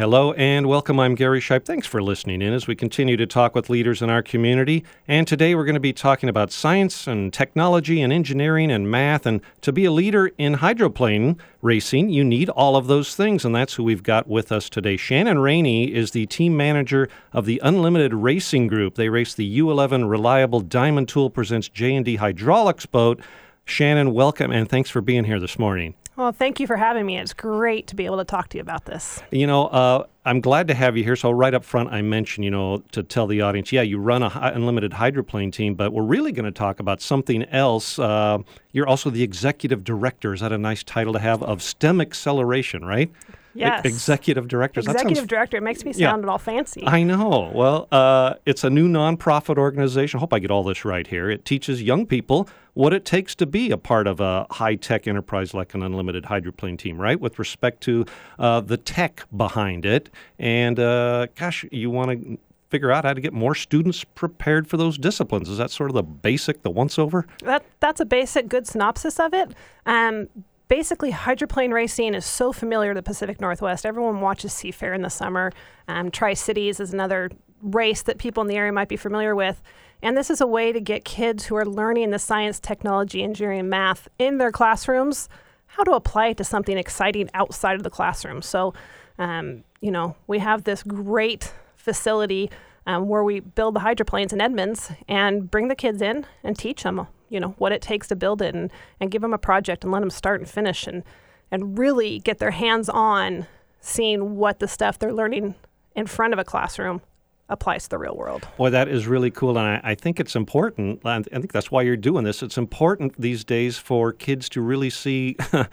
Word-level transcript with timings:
Hello 0.00 0.32
and 0.32 0.66
welcome. 0.66 0.98
I'm 0.98 1.14
Gary 1.14 1.40
Shipe. 1.40 1.66
Thanks 1.66 1.86
for 1.86 2.02
listening 2.02 2.40
in 2.40 2.54
as 2.54 2.66
we 2.66 2.74
continue 2.74 3.18
to 3.18 3.26
talk 3.26 3.54
with 3.54 3.68
leaders 3.68 4.00
in 4.00 4.08
our 4.08 4.22
community. 4.22 4.82
And 5.06 5.28
today 5.28 5.54
we're 5.54 5.66
going 5.66 5.74
to 5.74 5.78
be 5.78 5.92
talking 5.92 6.30
about 6.30 6.50
science 6.50 7.06
and 7.06 7.30
technology 7.34 8.00
and 8.00 8.10
engineering 8.10 8.70
and 8.70 8.90
math. 8.90 9.26
And 9.26 9.42
to 9.60 9.74
be 9.74 9.84
a 9.84 9.92
leader 9.92 10.30
in 10.38 10.54
hydroplane 10.54 11.36
racing, 11.60 12.08
you 12.08 12.24
need 12.24 12.48
all 12.48 12.76
of 12.76 12.86
those 12.86 13.14
things. 13.14 13.44
And 13.44 13.54
that's 13.54 13.74
who 13.74 13.84
we've 13.84 14.02
got 14.02 14.26
with 14.26 14.50
us 14.50 14.70
today. 14.70 14.96
Shannon 14.96 15.38
Rainey 15.38 15.92
is 15.92 16.12
the 16.12 16.24
team 16.24 16.56
manager 16.56 17.10
of 17.34 17.44
the 17.44 17.60
Unlimited 17.62 18.14
Racing 18.14 18.68
Group. 18.68 18.94
They 18.94 19.10
race 19.10 19.34
the 19.34 19.58
U11 19.58 20.08
Reliable 20.08 20.60
Diamond 20.60 21.10
Tool 21.10 21.28
presents 21.28 21.68
J&D 21.68 22.16
Hydraulics 22.16 22.86
boat. 22.86 23.20
Shannon, 23.66 24.14
welcome 24.14 24.50
and 24.50 24.66
thanks 24.66 24.88
for 24.88 25.02
being 25.02 25.24
here 25.24 25.38
this 25.38 25.58
morning. 25.58 25.94
Well, 26.20 26.32
thank 26.32 26.60
you 26.60 26.66
for 26.66 26.76
having 26.76 27.06
me. 27.06 27.16
It's 27.16 27.32
great 27.32 27.86
to 27.86 27.96
be 27.96 28.04
able 28.04 28.18
to 28.18 28.26
talk 28.26 28.50
to 28.50 28.58
you 28.58 28.60
about 28.60 28.84
this. 28.84 29.22
You 29.30 29.46
know, 29.46 29.68
uh, 29.68 30.04
I'm 30.26 30.42
glad 30.42 30.68
to 30.68 30.74
have 30.74 30.94
you 30.94 31.02
here. 31.02 31.16
So, 31.16 31.30
right 31.30 31.54
up 31.54 31.64
front, 31.64 31.88
I 31.90 32.02
mentioned, 32.02 32.44
you 32.44 32.50
know, 32.50 32.82
to 32.92 33.02
tell 33.02 33.26
the 33.26 33.40
audience, 33.40 33.72
yeah, 33.72 33.80
you 33.80 33.98
run 33.98 34.22
a 34.22 34.30
unlimited 34.54 34.92
hydroplane 34.92 35.50
team, 35.50 35.74
but 35.74 35.94
we're 35.94 36.02
really 36.02 36.30
going 36.30 36.44
to 36.44 36.50
talk 36.50 36.78
about 36.78 37.00
something 37.00 37.44
else. 37.44 37.98
Uh, 37.98 38.36
you're 38.72 38.86
also 38.86 39.08
the 39.08 39.22
executive 39.22 39.82
director. 39.82 40.34
Is 40.34 40.40
that 40.40 40.52
a 40.52 40.58
nice 40.58 40.82
title 40.82 41.14
to 41.14 41.18
have 41.18 41.42
of 41.42 41.62
STEM 41.62 42.02
Acceleration, 42.02 42.84
right? 42.84 43.10
Yes. 43.54 43.84
E- 43.84 43.88
executive 43.88 44.48
directors. 44.48 44.84
That 44.86 44.92
Executive 44.92 45.18
sounds 45.18 45.28
director. 45.28 45.56
It 45.56 45.62
makes 45.62 45.84
me 45.84 45.92
Yeah. 45.94 46.10
sound 46.10 46.24
all 46.26 46.38
fancy. 46.38 46.82
I 46.86 47.02
know. 47.02 47.50
Well, 47.54 47.88
uh, 47.90 48.34
it's 48.46 48.64
a 48.64 48.70
new 48.70 48.88
nonprofit 48.88 49.58
organization. 49.58 50.18
I 50.18 50.20
hope 50.20 50.32
I 50.32 50.38
get 50.38 50.50
all 50.50 50.62
this 50.64 50.84
right 50.84 51.06
here. 51.06 51.30
It 51.30 51.44
teaches 51.44 51.82
young 51.82 52.06
people 52.06 52.48
what 52.74 52.92
it 52.94 53.04
takes 53.04 53.34
to 53.34 53.46
be 53.46 53.70
a 53.72 53.76
part 53.76 54.06
of 54.06 54.20
a 54.20 54.46
high 54.50 54.76
tech 54.76 55.08
enterprise 55.08 55.52
like 55.52 55.74
an 55.74 55.82
unlimited 55.82 56.26
hydroplane 56.26 56.76
team, 56.76 57.00
right? 57.00 57.20
With 57.20 57.38
respect 57.38 57.80
to 57.82 58.06
uh, 58.38 58.60
the 58.60 58.76
tech 58.76 59.24
behind 59.36 59.84
it. 59.84 60.10
And 60.38 60.78
uh, 60.78 61.26
gosh, 61.36 61.64
you 61.72 61.90
want 61.90 62.10
to 62.12 62.38
figure 62.68 62.92
out 62.92 63.04
how 63.04 63.12
to 63.12 63.20
get 63.20 63.32
more 63.32 63.56
students 63.56 64.04
prepared 64.04 64.68
for 64.68 64.76
those 64.76 64.96
disciplines. 64.96 65.48
Is 65.48 65.58
that 65.58 65.72
sort 65.72 65.90
of 65.90 65.94
the 65.94 66.04
basic, 66.04 66.62
the 66.62 66.70
once 66.70 67.00
over? 67.00 67.26
that 67.42 67.64
that's 67.80 68.00
a 68.00 68.04
basic 68.04 68.48
good 68.48 68.68
synopsis 68.68 69.18
of 69.18 69.34
it. 69.34 69.50
Um, 69.86 70.28
basically, 70.70 71.10
hydroplane 71.10 71.72
racing 71.72 72.14
is 72.14 72.24
so 72.24 72.52
familiar 72.52 72.94
to 72.94 72.98
the 72.98 73.02
Pacific 73.02 73.40
Northwest. 73.40 73.84
Everyone 73.84 74.20
watches 74.20 74.52
Seafair 74.52 74.94
in 74.94 75.02
the 75.02 75.10
summer. 75.10 75.52
Um, 75.88 76.10
Tri 76.10 76.32
Cities 76.32 76.78
is 76.78 76.94
another 76.94 77.30
race 77.60 78.02
that 78.02 78.18
people 78.18 78.40
in 78.40 78.46
the 78.46 78.56
area 78.56 78.72
might 78.72 78.88
be 78.88 78.96
familiar 78.96 79.34
with. 79.34 79.60
And 80.00 80.16
this 80.16 80.30
is 80.30 80.40
a 80.40 80.46
way 80.46 80.72
to 80.72 80.80
get 80.80 81.04
kids 81.04 81.46
who 81.46 81.56
are 81.56 81.66
learning 81.66 82.10
the 82.10 82.20
science, 82.20 82.60
technology, 82.60 83.22
engineering, 83.22 83.60
and 83.60 83.68
math 83.68 84.08
in 84.18 84.38
their 84.38 84.52
classrooms 84.52 85.28
how 85.66 85.82
to 85.82 85.92
apply 85.92 86.28
it 86.28 86.36
to 86.36 86.44
something 86.44 86.78
exciting 86.78 87.28
outside 87.34 87.74
of 87.74 87.82
the 87.82 87.90
classroom. 87.90 88.40
So, 88.40 88.72
um, 89.18 89.64
you 89.80 89.90
know, 89.90 90.16
we 90.28 90.38
have 90.38 90.64
this 90.64 90.82
great 90.84 91.52
facility 91.76 92.48
um, 92.86 93.08
where 93.08 93.24
we 93.24 93.40
build 93.40 93.74
the 93.74 93.80
hydroplanes 93.80 94.32
in 94.32 94.40
Edmonds 94.40 94.92
and 95.08 95.50
bring 95.50 95.66
the 95.68 95.76
kids 95.76 96.00
in 96.00 96.26
and 96.44 96.56
teach 96.56 96.84
them, 96.84 97.06
you 97.30 97.40
know, 97.40 97.54
what 97.58 97.72
it 97.72 97.80
takes 97.80 98.08
to 98.08 98.16
build 98.16 98.42
it 98.42 98.54
and, 98.54 98.70
and 99.00 99.10
give 99.10 99.22
them 99.22 99.32
a 99.32 99.38
project 99.38 99.84
and 99.84 99.92
let 99.92 100.00
them 100.00 100.10
start 100.10 100.40
and 100.40 100.50
finish 100.50 100.86
and, 100.86 101.02
and 101.50 101.78
really 101.78 102.18
get 102.18 102.38
their 102.38 102.50
hands 102.50 102.88
on 102.90 103.46
seeing 103.80 104.36
what 104.36 104.58
the 104.58 104.68
stuff 104.68 104.98
they're 104.98 105.12
learning 105.12 105.54
in 105.94 106.06
front 106.06 106.32
of 106.34 106.38
a 106.38 106.44
classroom 106.44 107.00
applies 107.48 107.84
to 107.84 107.90
the 107.90 107.98
real 107.98 108.16
world. 108.16 108.46
Boy, 108.56 108.70
that 108.70 108.88
is 108.88 109.06
really 109.06 109.30
cool, 109.30 109.58
and 109.58 109.66
I, 109.66 109.80
I 109.82 109.94
think 109.94 110.20
it's 110.20 110.36
important. 110.36 111.00
I 111.04 111.22
think 111.22 111.52
that's 111.52 111.70
why 111.70 111.82
you're 111.82 111.96
doing 111.96 112.24
this. 112.24 112.42
It's 112.42 112.58
important 112.58 113.20
these 113.20 113.44
days 113.44 113.78
for 113.78 114.12
kids 114.12 114.48
to 114.50 114.60
really 114.60 114.90
see. 114.90 115.36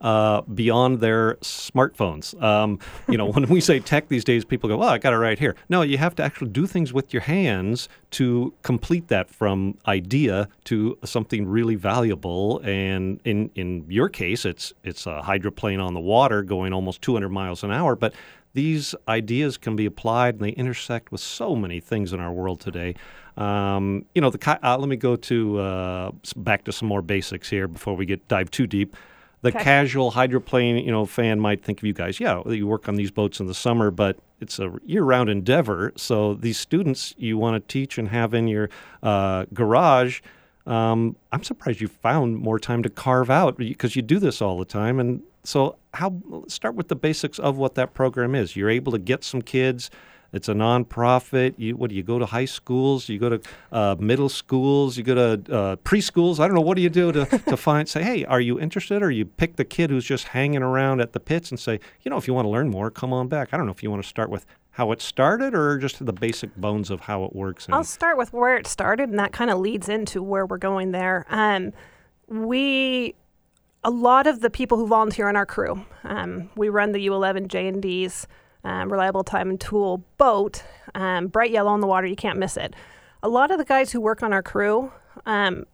Uh, 0.00 0.42
beyond 0.42 1.00
their 1.00 1.34
smartphones. 1.36 2.40
Um, 2.40 2.78
you 3.08 3.18
know, 3.18 3.26
when 3.32 3.48
we 3.48 3.60
say 3.60 3.80
tech 3.80 4.06
these 4.06 4.22
days, 4.22 4.44
people 4.44 4.68
go, 4.68 4.76
well, 4.76 4.90
I 4.90 4.98
got 4.98 5.12
it 5.12 5.16
right 5.16 5.36
here. 5.36 5.56
No, 5.68 5.82
you 5.82 5.98
have 5.98 6.14
to 6.16 6.22
actually 6.22 6.50
do 6.50 6.68
things 6.68 6.92
with 6.92 7.12
your 7.12 7.22
hands 7.22 7.88
to 8.12 8.54
complete 8.62 9.08
that 9.08 9.28
from 9.28 9.76
idea 9.88 10.48
to 10.66 10.96
something 11.04 11.48
really 11.48 11.74
valuable. 11.74 12.60
And 12.62 13.20
in, 13.24 13.50
in 13.56 13.86
your 13.88 14.08
case, 14.08 14.44
it's, 14.44 14.72
it's 14.84 15.04
a 15.06 15.20
hydroplane 15.20 15.80
on 15.80 15.94
the 15.94 16.00
water 16.00 16.44
going 16.44 16.72
almost 16.72 17.02
200 17.02 17.28
miles 17.30 17.64
an 17.64 17.72
hour. 17.72 17.96
But 17.96 18.14
these 18.54 18.94
ideas 19.08 19.56
can 19.56 19.76
be 19.76 19.86
applied 19.86 20.34
and 20.34 20.44
they 20.44 20.50
intersect 20.50 21.12
with 21.12 21.20
so 21.20 21.54
many 21.54 21.80
things 21.80 22.12
in 22.12 22.20
our 22.20 22.32
world 22.32 22.60
today. 22.60 22.94
Um, 23.36 24.04
you 24.14 24.20
know, 24.20 24.30
the 24.30 24.58
uh, 24.62 24.76
let 24.78 24.88
me 24.88 24.96
go 24.96 25.16
to 25.16 25.58
uh, 25.58 26.10
back 26.36 26.64
to 26.64 26.72
some 26.72 26.88
more 26.88 27.02
basics 27.02 27.48
here 27.48 27.68
before 27.68 27.94
we 27.94 28.06
get 28.06 28.26
dive 28.28 28.50
too 28.50 28.66
deep. 28.66 28.96
The 29.42 29.50
Okay. 29.50 29.62
casual 29.62 30.10
hydroplane, 30.12 30.84
you 30.84 30.90
know, 30.90 31.06
fan 31.06 31.38
might 31.38 31.62
think 31.62 31.78
of 31.78 31.84
you 31.84 31.92
guys. 31.92 32.18
Yeah, 32.18 32.42
you 32.48 32.66
work 32.66 32.88
on 32.88 32.96
these 32.96 33.10
boats 33.12 33.38
in 33.38 33.46
the 33.46 33.54
summer, 33.54 33.90
but 33.90 34.18
it's 34.40 34.58
a 34.58 34.72
year-round 34.84 35.28
endeavor. 35.30 35.92
So 35.96 36.34
these 36.34 36.58
students 36.58 37.14
you 37.18 37.38
want 37.38 37.54
to 37.62 37.72
teach 37.72 37.98
and 37.98 38.08
have 38.08 38.34
in 38.34 38.48
your 38.48 38.68
uh, 39.02 39.46
garage. 39.54 40.20
Um, 40.66 41.16
I'm 41.32 41.44
surprised 41.44 41.80
you 41.80 41.88
found 41.88 42.36
more 42.36 42.58
time 42.58 42.82
to 42.82 42.90
carve 42.90 43.30
out 43.30 43.56
because 43.56 43.96
you 43.96 44.02
do 44.02 44.18
this 44.18 44.42
all 44.42 44.58
the 44.58 44.64
time. 44.64 44.98
And 45.00 45.22
so, 45.44 45.76
how 45.94 46.20
start 46.48 46.74
with 46.74 46.88
the 46.88 46.96
basics 46.96 47.38
of 47.38 47.56
what 47.56 47.74
that 47.76 47.94
program 47.94 48.34
is. 48.34 48.54
You're 48.54 48.68
able 48.68 48.92
to 48.92 48.98
get 48.98 49.24
some 49.24 49.40
kids. 49.40 49.88
It's 50.32 50.48
a 50.48 50.52
nonprofit. 50.52 51.54
You 51.56 51.76
what 51.76 51.88
do 51.88 51.96
you 51.96 52.02
go 52.02 52.18
to 52.18 52.26
high 52.26 52.44
schools? 52.44 53.08
You 53.08 53.18
go 53.18 53.30
to 53.30 53.40
uh, 53.72 53.96
middle 53.98 54.28
schools. 54.28 54.98
You 54.98 55.02
go 55.02 55.14
to 55.14 55.54
uh, 55.54 55.76
preschools. 55.76 56.38
I 56.38 56.46
don't 56.46 56.54
know. 56.54 56.60
What 56.60 56.76
do 56.76 56.82
you 56.82 56.90
do 56.90 57.12
to, 57.12 57.24
to 57.24 57.56
find? 57.68 57.88
Say, 57.88 58.02
hey, 58.02 58.24
are 58.26 58.40
you 58.40 58.60
interested? 58.60 59.02
Or 59.02 59.10
you 59.10 59.24
pick 59.24 59.56
the 59.56 59.64
kid 59.64 59.90
who's 59.90 60.04
just 60.04 60.28
hanging 60.28 60.62
around 60.62 61.00
at 61.00 61.12
the 61.12 61.20
pits 61.20 61.50
and 61.50 61.58
say, 61.58 61.80
you 62.02 62.10
know, 62.10 62.18
if 62.18 62.28
you 62.28 62.34
want 62.34 62.44
to 62.44 62.50
learn 62.50 62.68
more, 62.68 62.90
come 62.90 63.12
on 63.12 63.28
back. 63.28 63.48
I 63.52 63.56
don't 63.56 63.64
know 63.64 63.72
if 63.72 63.82
you 63.82 63.90
want 63.90 64.02
to 64.02 64.08
start 64.08 64.28
with 64.28 64.44
how 64.72 64.92
it 64.92 65.00
started 65.00 65.54
or 65.54 65.76
just 65.78 66.04
the 66.04 66.12
basic 66.12 66.54
bones 66.56 66.90
of 66.90 67.00
how 67.00 67.24
it 67.24 67.34
works. 67.34 67.66
And, 67.66 67.74
I'll 67.74 67.82
start 67.82 68.16
with 68.16 68.32
where 68.32 68.56
it 68.56 68.66
started, 68.66 69.08
and 69.08 69.18
that 69.18 69.32
kind 69.32 69.50
of 69.50 69.58
leads 69.58 69.88
into 69.88 70.22
where 70.22 70.46
we're 70.46 70.56
going 70.58 70.92
there. 70.92 71.26
Um, 71.30 71.72
we, 72.28 73.16
a 73.82 73.90
lot 73.90 74.28
of 74.28 74.40
the 74.40 74.50
people 74.50 74.78
who 74.78 74.86
volunteer 74.86 75.28
on 75.28 75.34
our 75.34 75.46
crew, 75.46 75.84
um, 76.04 76.48
we 76.54 76.68
run 76.68 76.92
the 76.92 77.04
U11 77.08 77.48
J 77.48 77.66
and 77.66 77.82
D's 77.82 78.28
um, 78.64 78.90
reliable 78.90 79.22
Diamond 79.22 79.60
tool 79.60 80.04
boat, 80.16 80.62
um, 80.94 81.28
bright 81.28 81.50
yellow 81.50 81.70
on 81.70 81.80
the 81.80 81.86
water. 81.86 82.06
You 82.06 82.16
can't 82.16 82.38
miss 82.38 82.56
it. 82.56 82.74
A 83.22 83.28
lot 83.28 83.50
of 83.50 83.58
the 83.58 83.64
guys 83.64 83.92
who 83.92 84.00
work 84.00 84.22
on 84.22 84.32
our 84.32 84.42
crew, 84.42 84.92
um, 85.26 85.64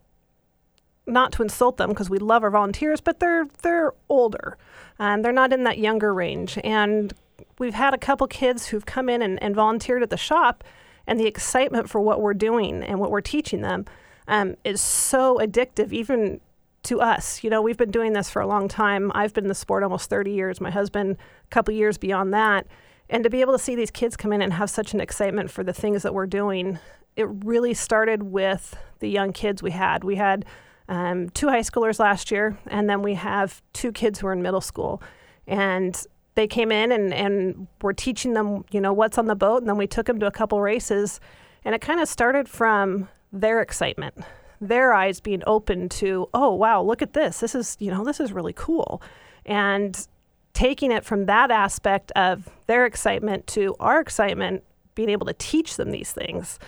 not 1.07 1.31
to 1.33 1.43
insult 1.43 1.77
them 1.77 1.89
because 1.89 2.09
we 2.09 2.17
love 2.17 2.43
our 2.43 2.49
volunteers, 2.49 3.01
but 3.01 3.19
they're 3.19 3.47
they're 3.61 3.93
older, 4.09 4.57
and 4.97 5.23
they're 5.23 5.31
not 5.31 5.53
in 5.53 5.63
that 5.63 5.77
younger 5.77 6.13
range, 6.13 6.57
and 6.63 7.13
we've 7.59 7.75
had 7.75 7.93
a 7.93 7.97
couple 7.97 8.27
kids 8.27 8.67
who've 8.67 8.85
come 8.85 9.09
in 9.09 9.21
and, 9.21 9.41
and 9.41 9.55
volunteered 9.55 10.01
at 10.01 10.09
the 10.09 10.17
shop, 10.17 10.63
and 11.05 11.19
the 11.19 11.27
excitement 11.27 11.89
for 11.89 12.01
what 12.01 12.21
we're 12.21 12.33
doing 12.33 12.83
and 12.83 12.99
what 12.99 13.11
we're 13.11 13.21
teaching 13.21 13.61
them 13.61 13.85
um, 14.27 14.55
is 14.63 14.81
so 14.81 15.37
addictive, 15.37 15.91
even 15.93 16.41
to 16.85 17.01
us. 17.01 17.43
You 17.43 17.49
know, 17.49 17.61
we've 17.61 17.77
been 17.77 17.91
doing 17.91 18.13
this 18.13 18.29
for 18.29 18.41
a 18.41 18.47
long 18.47 18.67
time. 18.67 19.11
I've 19.13 19.33
been 19.33 19.45
in 19.45 19.49
the 19.49 19.55
sport 19.55 19.83
almost 19.83 20.09
30 20.09 20.31
years. 20.31 20.61
My 20.61 20.71
husband, 20.71 21.17
a 21.43 21.47
couple 21.49 21.73
years 21.73 21.97
beyond 21.97 22.33
that. 22.33 22.67
And 23.09 23.23
to 23.23 23.29
be 23.29 23.41
able 23.41 23.53
to 23.53 23.59
see 23.59 23.75
these 23.75 23.91
kids 23.91 24.17
come 24.17 24.33
in 24.33 24.41
and 24.41 24.53
have 24.53 24.69
such 24.69 24.93
an 24.93 25.01
excitement 25.01 25.51
for 25.51 25.63
the 25.63 25.73
things 25.73 26.03
that 26.03 26.13
we're 26.13 26.25
doing, 26.25 26.79
it 27.15 27.27
really 27.43 27.73
started 27.73 28.23
with 28.23 28.77
the 28.99 29.09
young 29.09 29.31
kids 29.31 29.61
we 29.61 29.71
had. 29.71 30.03
We 30.03 30.15
had 30.15 30.45
um, 30.87 31.29
two 31.29 31.49
high 31.49 31.61
schoolers 31.61 31.99
last 31.99 32.31
year, 32.31 32.57
and 32.67 32.89
then 32.89 33.01
we 33.01 33.15
have 33.15 33.61
two 33.73 33.91
kids 33.91 34.19
who 34.19 34.27
are 34.27 34.33
in 34.33 34.41
middle 34.41 34.61
school. 34.61 35.01
And 35.47 36.01
they 36.35 36.47
came 36.47 36.71
in 36.71 36.91
and, 36.91 37.13
and 37.13 37.67
we're 37.81 37.93
teaching 37.93 38.33
them, 38.33 38.65
you 38.71 38.81
know, 38.81 38.93
what's 38.93 39.17
on 39.17 39.25
the 39.25 39.35
boat. 39.35 39.61
And 39.61 39.69
then 39.69 39.77
we 39.77 39.87
took 39.87 40.05
them 40.05 40.19
to 40.19 40.25
a 40.25 40.31
couple 40.31 40.59
races. 40.61 41.19
And 41.63 41.73
it 41.73 41.81
kind 41.81 41.99
of 41.99 42.07
started 42.07 42.49
from 42.49 43.07
their 43.31 43.61
excitement, 43.61 44.15
their 44.61 44.93
eyes 44.93 45.19
being 45.19 45.43
open 45.45 45.89
to, 45.89 46.29
oh, 46.33 46.53
wow, 46.53 46.81
look 46.81 47.01
at 47.01 47.13
this. 47.13 47.39
This 47.39 47.55
is, 47.55 47.77
you 47.79 47.91
know, 47.91 48.03
this 48.03 48.19
is 48.19 48.31
really 48.31 48.53
cool. 48.53 49.01
And 49.45 50.07
taking 50.53 50.91
it 50.91 51.03
from 51.03 51.25
that 51.25 51.51
aspect 51.51 52.11
of 52.15 52.49
their 52.67 52.85
excitement 52.85 53.45
to 53.47 53.75
our 53.79 53.99
excitement, 53.99 54.63
being 54.95 55.09
able 55.09 55.25
to 55.25 55.33
teach 55.33 55.75
them 55.75 55.91
these 55.91 56.11
things. 56.11 56.59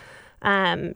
Um, 0.41 0.95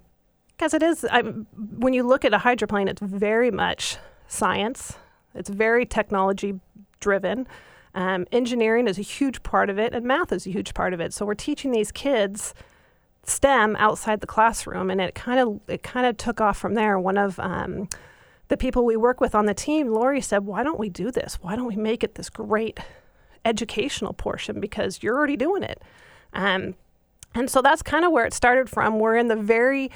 because 0.49 0.75
it 0.75 0.83
is, 0.83 1.05
I, 1.05 1.21
when 1.21 1.93
you 1.93 2.03
look 2.03 2.23
at 2.23 2.35
a 2.35 2.38
hydroplane, 2.38 2.88
it's 2.88 3.01
very 3.01 3.49
much 3.49 3.97
science, 4.27 4.93
it's 5.33 5.49
very 5.49 5.88
technology 5.88 6.59
driven. 6.99 7.47
Um, 7.95 8.27
engineering 8.31 8.88
is 8.88 8.99
a 8.99 9.01
huge 9.01 9.41
part 9.41 9.71
of 9.71 9.79
it, 9.79 9.95
and 9.95 10.05
math 10.05 10.31
is 10.31 10.45
a 10.45 10.51
huge 10.51 10.75
part 10.75 10.93
of 10.93 11.01
it. 11.01 11.13
So 11.13 11.25
we're 11.25 11.33
teaching 11.33 11.71
these 11.71 11.91
kids 11.91 12.53
STEM 13.23 13.75
outside 13.77 14.21
the 14.21 14.27
classroom, 14.27 14.89
and 14.89 15.00
it 15.00 15.15
kind 15.15 15.39
of 15.39 15.59
it 15.68 15.83
kind 15.83 16.06
of 16.06 16.18
took 16.18 16.41
off 16.41 16.57
from 16.57 16.73
there. 16.73 17.00
One 17.00 17.18
of 17.18 17.39
um, 17.39 17.88
the 18.47 18.57
people 18.57 18.83
we 18.85 18.97
work 18.97 19.21
with 19.21 19.35
on 19.35 19.45
the 19.45 19.53
team, 19.53 19.94
Lori, 19.94 20.21
said, 20.21 20.45
"Why 20.45 20.63
don't 20.63 20.79
we 20.79 20.89
do 20.89 21.12
this? 21.12 21.35
Why 21.41 21.56
don't 21.56 21.68
we 21.68 21.75
make 21.75 22.03
it 22.03 22.15
this 22.15 22.29
great 22.29 22.79
educational 23.45 24.13
portion? 24.13 24.59
Because 24.59 25.03
you're 25.03 25.15
already 25.15 25.38
doing 25.38 25.63
it." 25.63 25.81
Um, 26.33 26.75
and 27.35 27.50
so 27.50 27.62
that's 27.62 27.81
kind 27.81 28.03
of 28.06 28.12
where 28.12 28.25
it 28.25 28.33
started 28.33 28.69
from. 28.69 29.00
We're 29.00 29.15
in 29.15 29.27
the 29.27 29.35
very 29.35 29.91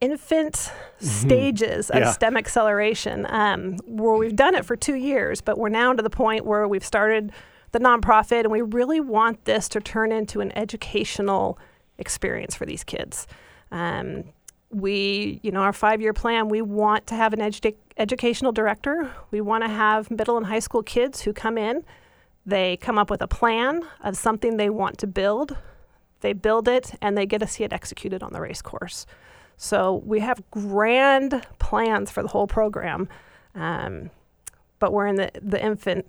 infant 0.00 0.70
stages 0.98 1.90
of 1.90 2.00
Yeah. 2.00 2.10
STEM 2.12 2.36
acceleration, 2.36 3.26
um, 3.30 3.76
where 3.86 4.14
we've 4.14 4.36
done 4.36 4.54
it 4.54 4.64
for 4.64 4.76
two 4.76 4.94
years, 4.94 5.40
but 5.40 5.56
we're 5.56 5.70
now 5.70 5.94
to 5.94 6.02
the 6.02 6.10
point 6.10 6.44
where 6.44 6.68
we've 6.68 6.84
started 6.84 7.32
the 7.72 7.78
nonprofit, 7.80 8.40
and 8.40 8.50
we 8.52 8.60
really 8.60 9.00
want 9.00 9.44
this 9.46 9.68
to 9.70 9.80
turn 9.80 10.12
into 10.12 10.40
an 10.40 10.56
educational 10.56 11.58
experience 11.98 12.54
for 12.54 12.66
these 12.66 12.84
kids. 12.84 13.26
Um, 13.70 14.24
we, 14.70 15.40
you 15.42 15.50
know, 15.50 15.60
our 15.60 15.72
five 15.72 16.00
year 16.00 16.12
plan, 16.12 16.48
we 16.48 16.62
want 16.62 17.06
to 17.08 17.14
have 17.14 17.32
an 17.32 17.40
edu- 17.40 17.76
educational 17.96 18.52
director. 18.52 19.10
We 19.30 19.40
want 19.40 19.64
to 19.64 19.68
have 19.68 20.10
middle 20.10 20.36
and 20.36 20.46
high 20.46 20.58
school 20.58 20.82
kids 20.82 21.22
who 21.22 21.32
come 21.32 21.56
in. 21.56 21.84
They 22.44 22.76
come 22.76 22.98
up 22.98 23.10
with 23.10 23.22
a 23.22 23.28
plan 23.28 23.82
of 24.02 24.16
something 24.16 24.56
they 24.56 24.70
want 24.70 24.98
to 24.98 25.06
build. 25.06 25.56
They 26.20 26.32
build 26.32 26.68
it 26.68 26.94
and 27.00 27.16
they 27.16 27.26
get 27.26 27.38
to 27.38 27.46
see 27.46 27.64
it 27.64 27.72
executed 27.72 28.22
on 28.22 28.32
the 28.32 28.40
race 28.40 28.62
course. 28.62 29.06
So 29.56 30.02
we 30.04 30.20
have 30.20 30.42
grand 30.50 31.46
plans 31.58 32.10
for 32.10 32.22
the 32.22 32.28
whole 32.28 32.46
program, 32.46 33.08
um, 33.54 34.10
but 34.78 34.92
we're 34.92 35.06
in 35.06 35.16
the, 35.16 35.30
the 35.40 35.62
infant 35.62 36.08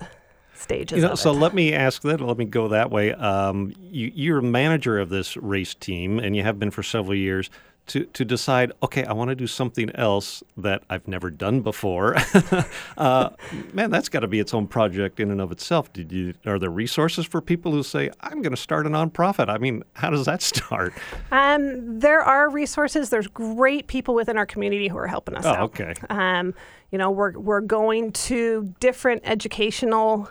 stages. 0.57 0.97
You 0.97 1.07
know, 1.07 1.15
so 1.15 1.31
let 1.31 1.53
me 1.53 1.73
ask 1.73 2.01
that. 2.03 2.21
Let 2.21 2.37
me 2.37 2.45
go 2.45 2.67
that 2.69 2.91
way. 2.91 3.13
Um, 3.13 3.73
you, 3.79 4.11
you're 4.13 4.39
a 4.39 4.43
manager 4.43 4.99
of 4.99 5.09
this 5.09 5.37
race 5.37 5.73
team, 5.73 6.19
and 6.19 6.35
you 6.35 6.43
have 6.43 6.59
been 6.59 6.71
for 6.71 6.83
several 6.83 7.15
years 7.15 7.49
to, 7.87 8.05
to 8.05 8.25
decide, 8.25 8.71
okay, 8.83 9.05
I 9.05 9.13
want 9.13 9.29
to 9.29 9.35
do 9.35 9.47
something 9.47 9.89
else 9.95 10.43
that 10.57 10.83
I've 10.89 11.07
never 11.07 11.29
done 11.29 11.61
before. 11.61 12.15
uh, 12.97 13.29
man, 13.73 13.89
that's 13.89 14.09
got 14.09 14.19
to 14.19 14.27
be 14.27 14.39
its 14.39 14.53
own 14.53 14.67
project 14.67 15.19
in 15.19 15.31
and 15.31 15.41
of 15.41 15.51
itself. 15.51 15.91
Did 15.93 16.11
you? 16.11 16.33
Are 16.45 16.59
there 16.59 16.69
resources 16.69 17.25
for 17.25 17.41
people 17.41 17.71
who 17.71 17.83
say, 17.83 18.11
I'm 18.21 18.41
going 18.41 18.51
to 18.51 18.61
start 18.61 18.85
a 18.85 18.89
nonprofit? 18.89 19.49
I 19.49 19.57
mean, 19.57 19.83
how 19.93 20.09
does 20.09 20.25
that 20.25 20.41
start? 20.57 20.93
Um, 21.31 21.99
there 21.99 22.21
are 22.21 22.49
resources. 22.49 23.09
There's 23.09 23.27
great 23.27 23.87
people 23.87 24.13
within 24.13 24.37
our 24.37 24.45
community 24.45 24.87
who 24.87 24.97
are 24.97 25.07
helping 25.07 25.35
us 25.35 25.45
oh, 25.45 25.49
out. 25.49 25.79
okay. 25.79 25.93
Um, 26.09 26.53
you 26.91 26.97
know, 26.97 27.11
we're 27.11 27.37
we're 27.37 27.61
going 27.61 28.11
to 28.13 28.73
different 28.79 29.21
educational 29.25 30.29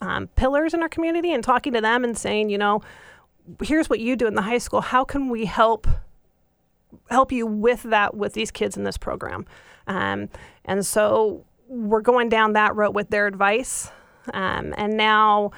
um, 0.00 0.28
pillars 0.28 0.74
in 0.74 0.82
our 0.82 0.88
community 0.88 1.32
and 1.32 1.42
talking 1.44 1.72
to 1.72 1.80
them 1.80 2.04
and 2.04 2.16
saying, 2.16 2.50
you 2.50 2.58
know, 2.58 2.82
here's 3.62 3.90
what 3.90 4.00
you 4.00 4.16
do 4.16 4.26
in 4.26 4.34
the 4.34 4.42
high 4.42 4.58
school. 4.58 4.80
How 4.80 5.04
can 5.04 5.28
we 5.28 5.44
help? 5.44 5.86
help 7.10 7.32
you 7.32 7.46
with 7.46 7.82
that 7.84 8.16
with 8.16 8.32
these 8.32 8.50
kids 8.50 8.76
in 8.76 8.84
this 8.84 8.96
program. 8.96 9.46
Um, 9.86 10.28
and 10.64 10.84
so 10.84 11.44
we're 11.68 12.00
going 12.00 12.28
down 12.28 12.54
that 12.54 12.74
road 12.74 12.94
with 12.94 13.10
their 13.10 13.26
advice. 13.26 13.90
Um, 14.34 14.74
and 14.76 14.96
now, 14.96 15.52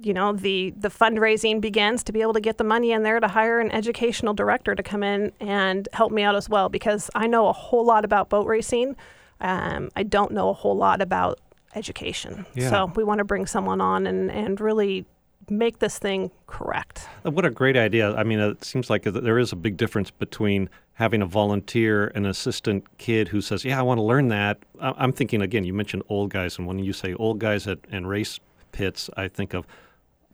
you 0.00 0.12
know, 0.12 0.32
the, 0.32 0.74
the 0.76 0.88
fundraising 0.88 1.60
begins 1.60 2.02
to 2.04 2.12
be 2.12 2.22
able 2.22 2.32
to 2.34 2.40
get 2.40 2.58
the 2.58 2.64
money 2.64 2.92
in 2.92 3.02
there 3.02 3.20
to 3.20 3.28
hire 3.28 3.60
an 3.60 3.70
educational 3.70 4.34
director 4.34 4.74
to 4.74 4.82
come 4.82 5.02
in 5.02 5.32
and 5.40 5.88
help 5.92 6.12
me 6.12 6.22
out 6.22 6.34
as 6.34 6.48
well 6.48 6.68
because 6.68 7.10
I 7.14 7.26
know 7.26 7.48
a 7.48 7.52
whole 7.52 7.84
lot 7.84 8.04
about 8.04 8.28
boat 8.28 8.46
racing. 8.46 8.96
Um, 9.40 9.90
I 9.96 10.02
don't 10.02 10.32
know 10.32 10.50
a 10.50 10.54
whole 10.54 10.76
lot 10.76 11.00
about 11.00 11.40
education. 11.74 12.46
Yeah. 12.54 12.70
So 12.70 12.92
we 12.94 13.04
want 13.04 13.18
to 13.18 13.24
bring 13.24 13.46
someone 13.46 13.80
on 13.80 14.06
and, 14.06 14.30
and 14.30 14.60
really 14.60 15.06
make 15.48 15.78
this 15.78 15.98
thing 15.98 16.30
correct. 16.46 17.08
Uh, 17.24 17.30
what 17.30 17.44
a 17.44 17.50
great 17.50 17.76
idea. 17.76 18.14
I 18.14 18.24
mean, 18.24 18.38
it 18.38 18.64
seems 18.64 18.90
like 18.90 19.02
there 19.04 19.38
is 19.38 19.52
a 19.52 19.56
big 19.56 19.76
difference 19.76 20.10
between 20.10 20.68
having 20.94 21.22
a 21.22 21.26
volunteer, 21.26 22.08
an 22.08 22.26
assistant 22.26 22.84
kid 22.98 23.28
who 23.28 23.40
says, 23.40 23.64
Yeah, 23.64 23.78
I 23.78 23.82
want 23.82 23.98
to 23.98 24.02
learn 24.02 24.28
that. 24.28 24.58
I'm 24.80 25.12
thinking, 25.12 25.42
again, 25.42 25.64
you 25.64 25.72
mentioned 25.72 26.02
old 26.08 26.30
guys, 26.30 26.58
and 26.58 26.66
when 26.66 26.78
you 26.78 26.92
say 26.92 27.14
old 27.14 27.38
guys 27.38 27.66
at, 27.66 27.78
and 27.90 28.08
race 28.08 28.38
pits, 28.72 29.08
I 29.16 29.28
think 29.28 29.54
of 29.54 29.66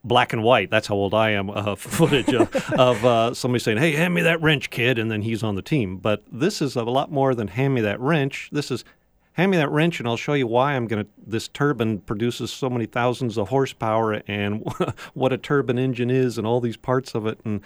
black 0.05 0.33
and 0.33 0.43
white. 0.43 0.71
That's 0.71 0.87
how 0.87 0.95
old 0.95 1.15
I 1.15 1.31
am. 1.31 1.51
Uh, 1.51 1.75
footage 1.77 2.33
of, 2.33 2.55
of 2.79 3.05
uh, 3.05 3.35
somebody 3.35 3.63
saying, 3.63 3.79
"Hey, 3.79 3.93
hand 3.93 4.15
me 4.15 4.23
that 4.23 4.41
wrench, 4.41 4.71
kid," 4.71 4.99
and 4.99 5.11
then 5.11 5.23
he's 5.23 5.43
on 5.43 5.55
the 5.55 5.63
team. 5.63 5.99
But 5.99 6.23
this 6.31 6.61
is 6.61 6.77
a 6.77 6.83
lot 6.83 7.11
more 7.11 7.35
than 7.35 7.49
hand 7.49 7.75
me 7.75 7.81
that 7.83 8.01
wrench. 8.01 8.49
This 8.53 8.71
is 8.71 8.85
hand 9.39 9.53
me 9.53 9.57
that 9.57 9.71
wrench 9.71 10.01
and 10.01 10.09
I'll 10.09 10.17
show 10.17 10.35
you 10.35 10.49
why 10.49 10.75
I'm 10.75 10.87
going 10.87 11.05
to. 11.05 11.11
This 11.25 11.47
turbine 11.49 12.01
produces 12.01 12.53
so 12.53 12.69
many 12.69 12.87
thousands 12.87 13.39
of 13.39 13.49
horsepower 13.49 14.21
and 14.27 14.67
what 15.15 15.33
a 15.33 15.39
turbine 15.39 15.79
engine 15.79 16.11
is 16.11 16.39
and 16.39 16.47
all 16.47 16.61
these 16.61 16.77
parts 16.77 17.15
of 17.15 17.27
it. 17.27 17.39
And, 17.45 17.61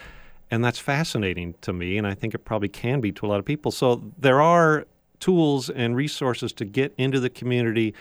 and 0.50 0.62
that's 0.62 0.78
fascinating 0.78 1.54
to 1.62 1.72
me. 1.72 1.96
And 1.96 2.06
I 2.06 2.14
think 2.14 2.34
it 2.34 2.44
probably 2.44 2.68
can 2.68 3.00
be 3.00 3.10
to 3.12 3.26
a 3.26 3.28
lot 3.28 3.38
of 3.38 3.46
people. 3.46 3.72
So 3.72 4.02
there 4.18 4.42
are 4.42 4.86
tools 5.18 5.70
and 5.70 5.96
resources 5.96 6.52
to 6.52 6.66
get 6.66 6.92
into 6.98 7.18
the 7.18 7.30
community 7.30 7.94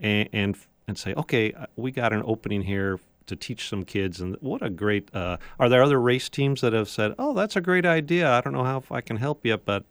and, 0.00 0.28
and, 0.32 0.56
and 0.88 0.98
say, 0.98 1.14
okay, 1.14 1.52
uh, 1.52 1.66
we 1.76 1.92
got 1.92 2.12
an 2.12 2.22
opening 2.26 2.62
here 2.62 2.98
to 3.26 3.36
teach 3.36 3.68
some 3.68 3.84
kids. 3.84 4.20
And 4.20 4.36
what 4.40 4.62
a 4.62 4.70
great, 4.70 5.14
uh, 5.14 5.36
are 5.60 5.68
there 5.68 5.80
other 5.80 6.00
race 6.00 6.28
teams 6.28 6.60
that 6.62 6.72
have 6.72 6.88
said, 6.88 7.14
oh, 7.20 7.34
that's 7.34 7.54
a 7.54 7.60
great 7.60 7.86
idea. 7.86 8.28
I 8.28 8.40
don't 8.40 8.52
know 8.52 8.64
how 8.64 8.82
I 8.90 9.00
can 9.00 9.18
help 9.18 9.46
you, 9.46 9.58
but 9.58 9.84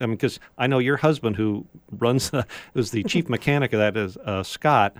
I 0.00 0.06
mean, 0.06 0.16
because 0.16 0.40
I 0.58 0.66
know 0.66 0.78
your 0.78 0.96
husband, 0.98 1.36
who 1.36 1.66
runs, 1.90 2.32
uh, 2.32 2.44
was 2.74 2.90
the 2.90 3.04
chief 3.04 3.28
mechanic 3.28 3.72
of 3.72 3.78
that, 3.78 3.96
is 3.96 4.16
uh, 4.18 4.42
Scott. 4.42 4.96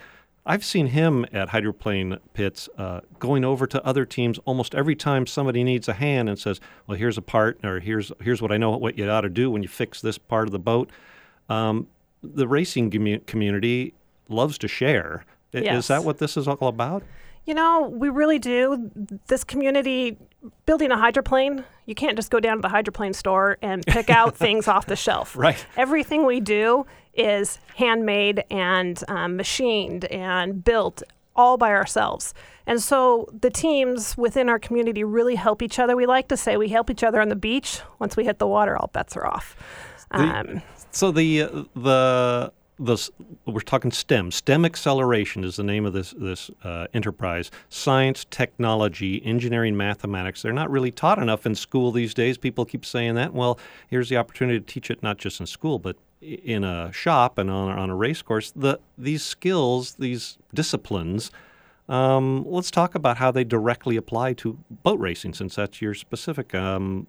I've 0.47 0.63
seen 0.63 0.87
him 0.87 1.25
at 1.33 1.49
hydroplane 1.49 2.19
pits 2.33 2.69
uh, 2.77 3.01
going 3.17 3.43
over 3.43 3.65
to 3.65 3.83
other 3.83 4.05
teams 4.05 4.37
almost 4.45 4.75
every 4.75 4.95
time 4.95 5.25
somebody 5.25 5.63
needs 5.63 5.87
a 5.87 5.93
hand 5.93 6.29
and 6.29 6.37
says, 6.37 6.59
"Well, 6.85 6.97
here's 6.97 7.17
a 7.17 7.21
part, 7.21 7.59
or 7.63 7.79
here's 7.79 8.11
here's 8.21 8.41
what 8.41 8.51
I 8.51 8.57
know 8.57 8.77
what 8.77 8.97
you 8.97 9.09
ought 9.09 9.21
to 9.21 9.29
do 9.29 9.49
when 9.49 9.63
you 9.63 9.67
fix 9.67 10.01
this 10.01 10.17
part 10.19 10.47
of 10.47 10.51
the 10.51 10.59
boat." 10.59 10.91
Um, 11.49 11.87
the 12.23 12.47
racing 12.47 12.91
community 13.25 13.93
loves 14.29 14.57
to 14.59 14.67
share. 14.67 15.25
Yes. 15.51 15.79
Is 15.79 15.87
that 15.87 16.03
what 16.03 16.17
this 16.17 16.37
is 16.37 16.47
all 16.47 16.67
about? 16.67 17.03
You 17.45 17.53
know, 17.53 17.87
we 17.87 18.09
really 18.09 18.39
do. 18.39 18.91
This 19.27 19.43
community 19.43 20.17
building 20.65 20.91
a 20.91 20.97
hydroplane, 20.97 21.63
you 21.85 21.95
can't 21.95 22.15
just 22.15 22.31
go 22.31 22.39
down 22.39 22.57
to 22.57 22.61
the 22.61 22.69
hydroplane 22.69 23.13
store 23.13 23.57
and 23.61 23.85
pick 23.85 24.09
out 24.09 24.35
things 24.37 24.67
off 24.67 24.87
the 24.87 24.95
shelf. 24.95 25.35
Right. 25.35 25.63
Everything 25.77 26.25
we 26.25 26.39
do 26.39 26.85
is 27.13 27.59
handmade 27.75 28.43
and 28.49 29.01
um, 29.07 29.37
machined 29.37 30.05
and 30.05 30.63
built 30.63 31.03
all 31.35 31.57
by 31.57 31.71
ourselves. 31.71 32.33
And 32.65 32.81
so 32.81 33.27
the 33.39 33.49
teams 33.49 34.17
within 34.17 34.49
our 34.49 34.57
community 34.57 35.03
really 35.03 35.35
help 35.35 35.61
each 35.61 35.79
other. 35.79 35.95
We 35.95 36.05
like 36.05 36.29
to 36.29 36.37
say 36.37 36.57
we 36.57 36.69
help 36.69 36.89
each 36.89 37.03
other 37.03 37.21
on 37.21 37.29
the 37.29 37.35
beach. 37.35 37.81
Once 37.99 38.17
we 38.17 38.23
hit 38.23 38.39
the 38.39 38.47
water, 38.47 38.77
all 38.77 38.89
bets 38.93 39.15
are 39.15 39.27
off. 39.27 39.55
Um, 40.11 40.61
so 40.91 41.11
the 41.11 41.43
uh, 41.43 41.63
the 41.75 42.53
the 42.77 43.09
we're 43.45 43.61
talking 43.61 43.91
STEM. 43.91 44.31
STEM 44.31 44.65
acceleration 44.65 45.43
is 45.43 45.55
the 45.55 45.63
name 45.63 45.85
of 45.85 45.93
this 45.93 46.13
this 46.17 46.51
uh, 46.63 46.87
enterprise. 46.93 47.51
Science, 47.69 48.25
technology, 48.29 49.21
engineering, 49.25 49.77
mathematics. 49.77 50.41
They're 50.41 50.53
not 50.53 50.69
really 50.69 50.91
taught 50.91 51.19
enough 51.19 51.45
in 51.45 51.55
school 51.55 51.91
these 51.91 52.13
days. 52.13 52.37
People 52.37 52.65
keep 52.65 52.85
saying 52.85 53.15
that. 53.15 53.33
Well, 53.33 53.59
here's 53.87 54.09
the 54.09 54.17
opportunity 54.17 54.59
to 54.59 54.65
teach 54.65 54.91
it 54.91 55.01
not 55.01 55.17
just 55.17 55.39
in 55.39 55.45
school, 55.45 55.79
but 55.79 55.95
in 56.21 56.63
a 56.63 56.91
shop 56.91 57.37
and 57.37 57.49
on, 57.49 57.77
on 57.77 57.89
a 57.89 57.95
race 57.95 58.21
course. 58.21 58.51
The 58.51 58.79
these 58.97 59.23
skills, 59.23 59.95
these 59.95 60.37
disciplines. 60.53 61.31
Um, 61.87 62.43
let's 62.47 62.71
talk 62.71 62.95
about 62.95 63.17
how 63.17 63.29
they 63.29 63.43
directly 63.43 63.95
apply 63.95 64.33
to 64.33 64.57
boat 64.83 64.99
racing, 64.99 65.35
since 65.35 65.55
that's 65.55 65.81
your 65.81 65.93
specific 65.93 66.55
um, 66.55 67.07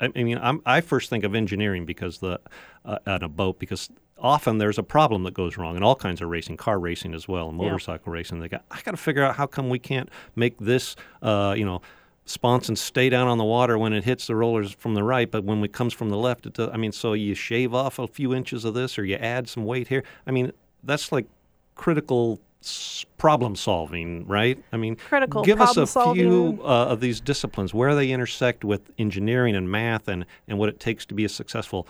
I 0.00 0.22
mean, 0.22 0.38
I'm, 0.38 0.60
i 0.66 0.80
first 0.80 1.10
think 1.10 1.24
of 1.24 1.34
engineering 1.34 1.84
because 1.84 2.18
the 2.18 2.40
uh, 2.84 2.98
on 3.06 3.22
a 3.22 3.28
boat 3.28 3.58
because 3.58 3.88
often 4.18 4.58
there's 4.58 4.78
a 4.78 4.82
problem 4.82 5.24
that 5.24 5.34
goes 5.34 5.56
wrong 5.56 5.76
in 5.76 5.82
all 5.82 5.96
kinds 5.96 6.20
of 6.22 6.28
racing, 6.28 6.56
car 6.56 6.78
racing 6.78 7.14
as 7.14 7.28
well, 7.28 7.48
and 7.48 7.58
motorcycle 7.58 8.12
yeah. 8.12 8.18
racing. 8.18 8.40
They 8.40 8.48
got 8.48 8.64
I 8.70 8.80
got 8.82 8.92
to 8.92 8.96
figure 8.96 9.22
out 9.22 9.36
how 9.36 9.46
come 9.46 9.68
we 9.68 9.78
can't 9.78 10.08
make 10.36 10.58
this, 10.58 10.96
uh, 11.22 11.54
you 11.56 11.64
know, 11.64 11.82
sponson 12.26 12.76
stay 12.76 13.08
down 13.08 13.28
on 13.28 13.38
the 13.38 13.44
water 13.44 13.78
when 13.78 13.92
it 13.92 14.04
hits 14.04 14.26
the 14.26 14.36
rollers 14.36 14.72
from 14.72 14.94
the 14.94 15.02
right, 15.02 15.30
but 15.30 15.44
when 15.44 15.62
it 15.62 15.72
comes 15.72 15.92
from 15.92 16.10
the 16.10 16.16
left, 16.16 16.46
it 16.46 16.54
does, 16.54 16.70
I 16.72 16.76
mean, 16.76 16.92
so 16.92 17.12
you 17.12 17.34
shave 17.34 17.74
off 17.74 17.98
a 17.98 18.06
few 18.06 18.34
inches 18.34 18.64
of 18.64 18.74
this 18.74 18.98
or 18.98 19.04
you 19.04 19.16
add 19.16 19.48
some 19.48 19.64
weight 19.64 19.88
here. 19.88 20.02
I 20.26 20.30
mean, 20.30 20.52
that's 20.82 21.12
like 21.12 21.26
critical 21.74 22.40
problem 23.18 23.56
solving, 23.56 24.26
right? 24.26 24.62
I 24.72 24.76
mean, 24.76 24.96
critical. 24.96 25.42
Give 25.42 25.60
us 25.60 25.76
a 25.76 25.86
solving. 25.86 26.14
few 26.22 26.60
uh, 26.62 26.86
of 26.86 27.00
these 27.00 27.20
disciplines 27.20 27.74
where 27.74 27.94
they 27.94 28.10
intersect 28.10 28.64
with 28.64 28.90
engineering 28.98 29.54
and 29.54 29.70
math, 29.70 30.08
and 30.08 30.24
and 30.48 30.58
what 30.58 30.68
it 30.68 30.80
takes 30.80 31.04
to 31.06 31.14
be 31.14 31.24
a 31.24 31.28
successful 31.28 31.86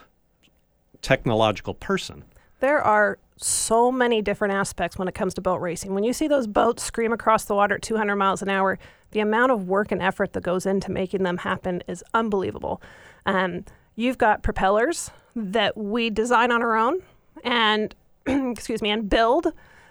technological 1.05 1.75
person. 1.75 2.25
There 2.61 2.81
are 2.81 3.19
so 3.37 3.93
many 3.93 4.23
different 4.23 4.55
aspects 4.55 4.97
when 4.99 5.07
it 5.07 5.15
comes 5.15 5.35
to 5.35 5.41
boat 5.41 5.61
racing. 5.61 5.93
When 5.93 6.03
you 6.03 6.13
see 6.13 6.27
those 6.27 6.47
boats 6.47 6.83
scream 6.83 7.13
across 7.13 7.45
the 7.45 7.55
water 7.55 7.75
at 7.75 7.83
200 7.83 8.17
miles 8.17 8.43
an 8.43 8.49
hour, 8.49 8.79
the 9.11 9.21
amount 9.21 9.53
of 9.53 9.69
work 9.69 9.93
and 9.93 10.01
effort 10.01 10.33
that 10.33 10.43
goes 10.43 10.65
into 10.65 10.91
making 10.91 11.23
them 11.23 11.39
happen 11.39 11.83
is 11.87 12.03
unbelievable. 12.15 12.81
Um, 13.27 13.65
you've 13.97 14.19
got 14.19 14.43
propellers 14.43 15.11
that 15.37 15.77
we 15.77 16.11
design 16.11 16.51
on 16.51 16.63
our 16.63 16.77
own 16.77 17.01
and 17.45 17.95
excuse 18.27 18.81
me 18.81 18.91
and 18.91 19.11
build, 19.11 19.49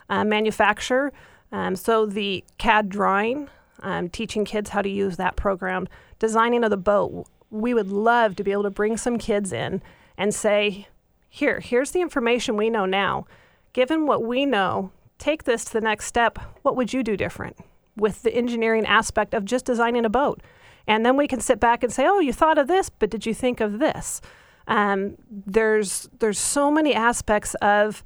uh, 0.09 0.23
manufacture. 0.23 1.13
Um, 1.51 1.75
so 1.75 2.07
the 2.07 2.43
CAD 2.57 2.89
drawing, 2.89 3.49
um, 3.81 4.09
teaching 4.09 4.45
kids 4.45 4.71
how 4.71 4.81
to 4.81 4.89
use 4.89 5.17
that 5.17 5.35
program, 5.35 5.87
designing 6.17 6.63
of 6.63 6.71
the 6.71 6.77
boat. 6.77 7.27
We 7.51 7.75
would 7.75 7.89
love 7.91 8.35
to 8.37 8.43
be 8.43 8.51
able 8.51 8.63
to 8.63 8.71
bring 8.71 8.97
some 8.97 9.19
kids 9.19 9.53
in 9.53 9.83
and 10.17 10.33
say, 10.33 10.87
here, 11.35 11.59
here's 11.61 11.89
the 11.89 11.99
information 11.99 12.57
we 12.57 12.69
know 12.69 12.85
now. 12.85 13.25
Given 13.73 14.05
what 14.05 14.23
we 14.23 14.45
know, 14.45 14.91
take 15.17 15.45
this 15.45 15.65
to 15.65 15.73
the 15.73 15.81
next 15.81 16.05
step. 16.05 16.37
What 16.61 16.75
would 16.75 16.93
you 16.93 17.01
do 17.01 17.17
different 17.17 17.57
with 17.97 18.21
the 18.21 18.31
engineering 18.31 18.85
aspect 18.85 19.33
of 19.33 19.43
just 19.43 19.65
designing 19.65 20.05
a 20.05 20.11
boat? 20.11 20.41
And 20.85 21.03
then 21.03 21.17
we 21.17 21.27
can 21.27 21.39
sit 21.39 21.59
back 21.59 21.81
and 21.81 21.91
say, 21.91 22.05
oh, 22.05 22.19
you 22.19 22.33
thought 22.33 22.59
of 22.59 22.67
this, 22.67 22.91
but 22.91 23.09
did 23.09 23.25
you 23.25 23.33
think 23.33 23.61
of 23.61 23.79
this? 23.79 24.21
Um, 24.67 25.17
there's 25.27 26.07
there's 26.19 26.37
so 26.37 26.69
many 26.69 26.93
aspects 26.93 27.55
of 27.63 28.03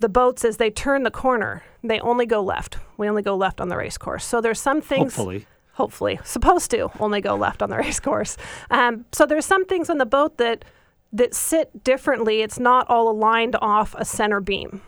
the 0.00 0.10
boats 0.10 0.44
as 0.44 0.58
they 0.58 0.68
turn 0.68 1.02
the 1.02 1.10
corner, 1.10 1.62
they 1.82 1.98
only 2.00 2.26
go 2.26 2.42
left. 2.42 2.76
We 2.98 3.08
only 3.08 3.22
go 3.22 3.36
left 3.36 3.62
on 3.62 3.70
the 3.70 3.76
race 3.78 3.96
course. 3.96 4.26
So 4.26 4.42
there's 4.42 4.60
some 4.60 4.82
things. 4.82 5.16
Hopefully. 5.16 5.46
Hopefully, 5.72 6.20
supposed 6.24 6.70
to 6.72 6.90
only 7.00 7.22
go 7.22 7.36
left 7.36 7.62
on 7.62 7.70
the 7.70 7.76
race 7.84 8.00
course. 8.00 8.36
Um, 8.70 9.06
so 9.12 9.24
there's 9.24 9.46
some 9.46 9.64
things 9.64 9.88
on 9.88 9.96
the 9.96 10.04
boat 10.04 10.36
that 10.36 10.66
that 11.12 11.34
sit 11.34 11.84
differently. 11.84 12.42
It's 12.42 12.58
not 12.58 12.88
all 12.88 13.08
aligned 13.08 13.56
off 13.60 13.94
a 13.98 14.04
center 14.04 14.40
beam 14.40 14.82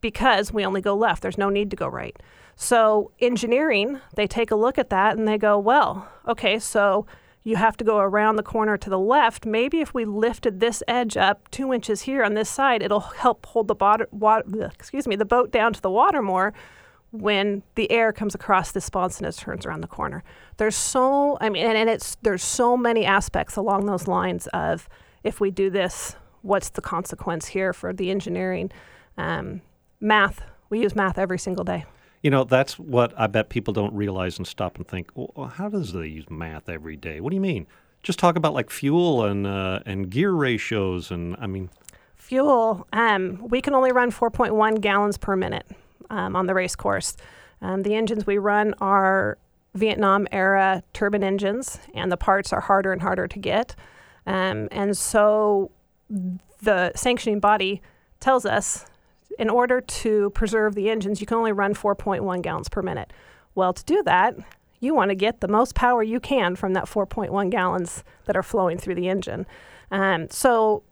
because 0.00 0.52
we 0.52 0.64
only 0.64 0.80
go 0.80 0.94
left. 0.94 1.22
There's 1.22 1.38
no 1.38 1.50
need 1.50 1.70
to 1.70 1.76
go 1.76 1.88
right. 1.88 2.16
So 2.56 3.12
engineering, 3.20 4.00
they 4.16 4.26
take 4.26 4.50
a 4.50 4.56
look 4.56 4.78
at 4.78 4.90
that 4.90 5.16
and 5.16 5.28
they 5.28 5.38
go, 5.38 5.58
well, 5.58 6.08
okay, 6.26 6.58
so 6.58 7.06
you 7.44 7.56
have 7.56 7.76
to 7.76 7.84
go 7.84 7.98
around 7.98 8.36
the 8.36 8.42
corner 8.42 8.76
to 8.76 8.90
the 8.90 8.98
left. 8.98 9.46
Maybe 9.46 9.80
if 9.80 9.94
we 9.94 10.04
lifted 10.04 10.60
this 10.60 10.82
edge 10.88 11.16
up 11.16 11.48
two 11.50 11.72
inches 11.72 12.02
here 12.02 12.24
on 12.24 12.34
this 12.34 12.48
side, 12.48 12.82
it'll 12.82 13.00
help 13.00 13.46
hold 13.46 13.68
the 13.68 13.74
water, 13.74 14.08
water 14.10 14.44
excuse 14.74 15.06
me, 15.06 15.16
the 15.16 15.24
boat 15.24 15.52
down 15.52 15.72
to 15.72 15.80
the 15.80 15.90
water 15.90 16.20
more 16.20 16.52
when 17.10 17.62
the 17.74 17.90
air 17.90 18.12
comes 18.12 18.34
across 18.34 18.72
this 18.72 18.84
sponson 18.84 19.24
it 19.24 19.34
turns 19.36 19.64
around 19.64 19.80
the 19.80 19.86
corner. 19.86 20.22
There's 20.58 20.76
so, 20.76 21.38
I 21.40 21.48
mean, 21.48 21.64
and, 21.64 21.78
and 21.78 21.88
it's 21.88 22.16
there's 22.22 22.42
so 22.42 22.76
many 22.76 23.04
aspects 23.04 23.56
along 23.56 23.86
those 23.86 24.06
lines 24.06 24.46
of 24.48 24.88
if 25.28 25.40
we 25.40 25.50
do 25.50 25.70
this, 25.70 26.16
what's 26.42 26.70
the 26.70 26.80
consequence 26.80 27.46
here 27.46 27.72
for 27.72 27.92
the 27.92 28.10
engineering? 28.10 28.72
Um, 29.16 29.60
math, 30.00 30.42
we 30.70 30.80
use 30.80 30.96
math 30.96 31.18
every 31.18 31.38
single 31.38 31.64
day. 31.64 31.84
You 32.22 32.30
know, 32.30 32.44
that's 32.44 32.78
what 32.78 33.12
I 33.16 33.28
bet 33.28 33.48
people 33.48 33.72
don't 33.72 33.94
realize 33.94 34.38
and 34.38 34.46
stop 34.46 34.76
and 34.76 34.88
think. 34.88 35.10
Well, 35.14 35.46
how 35.46 35.68
does 35.68 35.92
they 35.92 36.06
use 36.06 36.28
math 36.28 36.68
every 36.68 36.96
day? 36.96 37.20
What 37.20 37.30
do 37.30 37.36
you 37.36 37.40
mean? 37.40 37.66
Just 38.02 38.18
talk 38.18 38.36
about 38.36 38.54
like 38.54 38.70
fuel 38.70 39.24
and 39.24 39.46
uh, 39.46 39.80
and 39.86 40.10
gear 40.10 40.32
ratios 40.32 41.10
and 41.10 41.36
I 41.38 41.46
mean. 41.46 41.70
Fuel. 42.16 42.86
Um, 42.92 43.46
we 43.48 43.60
can 43.60 43.74
only 43.74 43.92
run 43.92 44.10
4.1 44.10 44.80
gallons 44.80 45.16
per 45.16 45.36
minute 45.36 45.66
um, 46.10 46.34
on 46.34 46.46
the 46.46 46.54
race 46.54 46.74
course. 46.74 47.16
Um, 47.62 47.82
the 47.82 47.94
engines 47.94 48.26
we 48.26 48.38
run 48.38 48.74
are 48.80 49.38
Vietnam 49.74 50.26
era 50.32 50.82
turbine 50.92 51.22
engines, 51.22 51.78
and 51.94 52.10
the 52.10 52.16
parts 52.16 52.52
are 52.52 52.60
harder 52.60 52.92
and 52.92 53.02
harder 53.02 53.28
to 53.28 53.38
get. 53.38 53.76
Um, 54.28 54.68
and 54.70 54.96
so 54.96 55.70
the 56.60 56.92
sanctioning 56.94 57.40
body 57.40 57.80
tells 58.20 58.44
us 58.44 58.84
in 59.38 59.48
order 59.48 59.80
to 59.80 60.30
preserve 60.30 60.74
the 60.74 60.90
engines, 60.90 61.20
you 61.20 61.26
can 61.26 61.38
only 61.38 61.52
run 61.52 61.74
4.1 61.74 62.42
gallons 62.42 62.68
per 62.68 62.82
minute. 62.82 63.10
Well, 63.54 63.72
to 63.72 63.84
do 63.84 64.02
that, 64.02 64.36
you 64.80 64.94
want 64.94 65.08
to 65.08 65.14
get 65.14 65.40
the 65.40 65.48
most 65.48 65.74
power 65.74 66.02
you 66.02 66.20
can 66.20 66.56
from 66.56 66.74
that 66.74 66.84
4.1 66.84 67.50
gallons 67.50 68.04
that 68.26 68.36
are 68.36 68.42
flowing 68.42 68.76
through 68.76 68.96
the 68.96 69.08
engine. 69.08 69.46
Um, 69.90 70.28
so, 70.28 70.82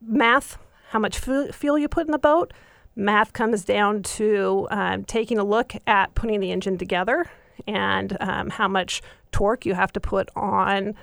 math, 0.00 0.56
how 0.90 0.98
much 0.98 1.18
fu- 1.18 1.52
fuel 1.52 1.78
you 1.78 1.88
put 1.88 2.06
in 2.06 2.12
the 2.12 2.18
boat, 2.18 2.54
math 2.96 3.34
comes 3.34 3.64
down 3.66 4.02
to 4.02 4.66
um, 4.70 5.04
taking 5.04 5.38
a 5.38 5.44
look 5.44 5.74
at 5.86 6.14
putting 6.14 6.40
the 6.40 6.50
engine 6.50 6.78
together 6.78 7.30
and 7.66 8.16
um, 8.20 8.48
how 8.48 8.66
much 8.66 9.02
torque 9.30 9.66
you 9.66 9.74
have 9.74 9.92
to 9.92 10.00
put 10.00 10.30
on 10.34 10.94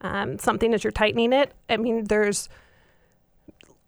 um, 0.00 0.38
something 0.38 0.74
as 0.74 0.84
you're 0.84 0.90
tightening 0.90 1.32
it. 1.32 1.52
I 1.68 1.76
mean, 1.76 2.04
there's 2.04 2.48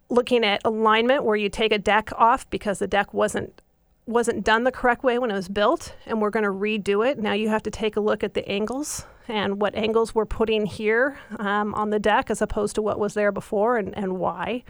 looking 0.09 0.43
at 0.43 0.61
alignment 0.65 1.23
where 1.23 1.35
you 1.35 1.49
take 1.49 1.71
a 1.71 1.79
deck 1.79 2.11
off 2.17 2.49
because 2.49 2.79
the 2.79 2.87
deck 2.87 3.13
wasn't 3.13 3.61
wasn't 4.07 4.43
done 4.43 4.63
the 4.63 4.71
correct 4.71 5.03
way 5.03 5.19
when 5.19 5.29
it 5.29 5.35
was 5.35 5.47
built 5.47 5.95
and 6.05 6.19
we're 6.19 6.31
going 6.31 6.43
to 6.43 6.49
redo 6.49 7.07
it. 7.07 7.19
Now 7.19 7.33
you 7.33 7.49
have 7.49 7.63
to 7.63 7.71
take 7.71 7.95
a 7.95 7.99
look 7.99 8.23
at 8.23 8.33
the 8.33 8.45
angles 8.49 9.05
and 9.27 9.61
what 9.61 9.75
angles 9.75 10.13
we're 10.13 10.25
putting 10.25 10.65
here 10.65 11.19
um, 11.37 11.73
on 11.75 11.91
the 11.91 11.99
deck 11.99 12.29
as 12.29 12.41
opposed 12.41 12.75
to 12.75 12.81
what 12.81 12.99
was 12.99 13.13
there 13.13 13.31
before 13.31 13.77
and, 13.77 13.95
and 13.95 14.17
why. 14.17 14.63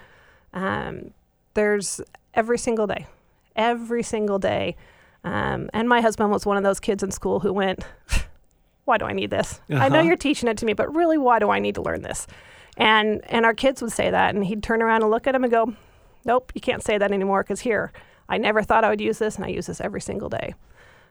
Um, 0.54 1.12
there's 1.54 2.02
every 2.36 2.58
single 2.58 2.86
day 2.86 3.08
every 3.56 4.04
single 4.04 4.40
day. 4.40 4.76
Um, 5.24 5.70
and 5.74 5.88
my 5.88 6.02
husband 6.02 6.32
was 6.32 6.46
one 6.46 6.58
of 6.58 6.64
those 6.64 6.80
kids 6.80 7.04
in 7.04 7.12
school 7.12 7.42
who 7.42 7.54
went 7.54 7.86
why 8.86 8.98
do 8.98 9.06
i 9.06 9.14
need 9.14 9.30
this 9.30 9.62
uh-huh. 9.70 9.84
i 9.84 9.90
know 9.90 10.00
uh-huh. 10.00 10.08
you're 10.08 10.18
teaching 10.18 10.50
it 10.50 10.58
to 10.58 10.66
me 10.66 10.74
but 10.74 10.94
really 10.94 11.18
why 11.18 11.40
do 11.40 11.50
i 11.50 11.60
need 11.60 11.76
to 11.76 11.82
learn 11.82 12.02
this 12.02 12.28
and 12.78 13.22
and 13.30 13.46
our 13.46 13.54
kids 13.54 13.82
would 13.82 13.92
say 13.92 14.10
that, 14.10 14.36
and 14.36 14.46
he'd 14.46 14.64
turn 14.64 14.82
around 14.82 15.02
and 15.02 15.12
look 15.12 15.28
at 15.28 15.36
him 15.36 15.44
and 15.44 15.52
go, 15.52 15.74
"Nope, 16.26 16.52
you 16.56 16.62
can't 16.62 16.84
say 16.84 16.98
that 16.98 17.12
anymore 17.12 17.44
because 17.44 17.62
here, 17.62 17.92
I 18.30 18.38
never 18.38 18.64
thought 18.64 18.84
I 18.84 18.90
would 18.90 19.02
use 19.02 19.20
this, 19.20 19.36
and 19.36 19.46
I 19.46 19.50
use 19.50 19.68
this 19.68 19.82
every 19.82 20.02
single 20.02 20.30
day." 20.30 20.56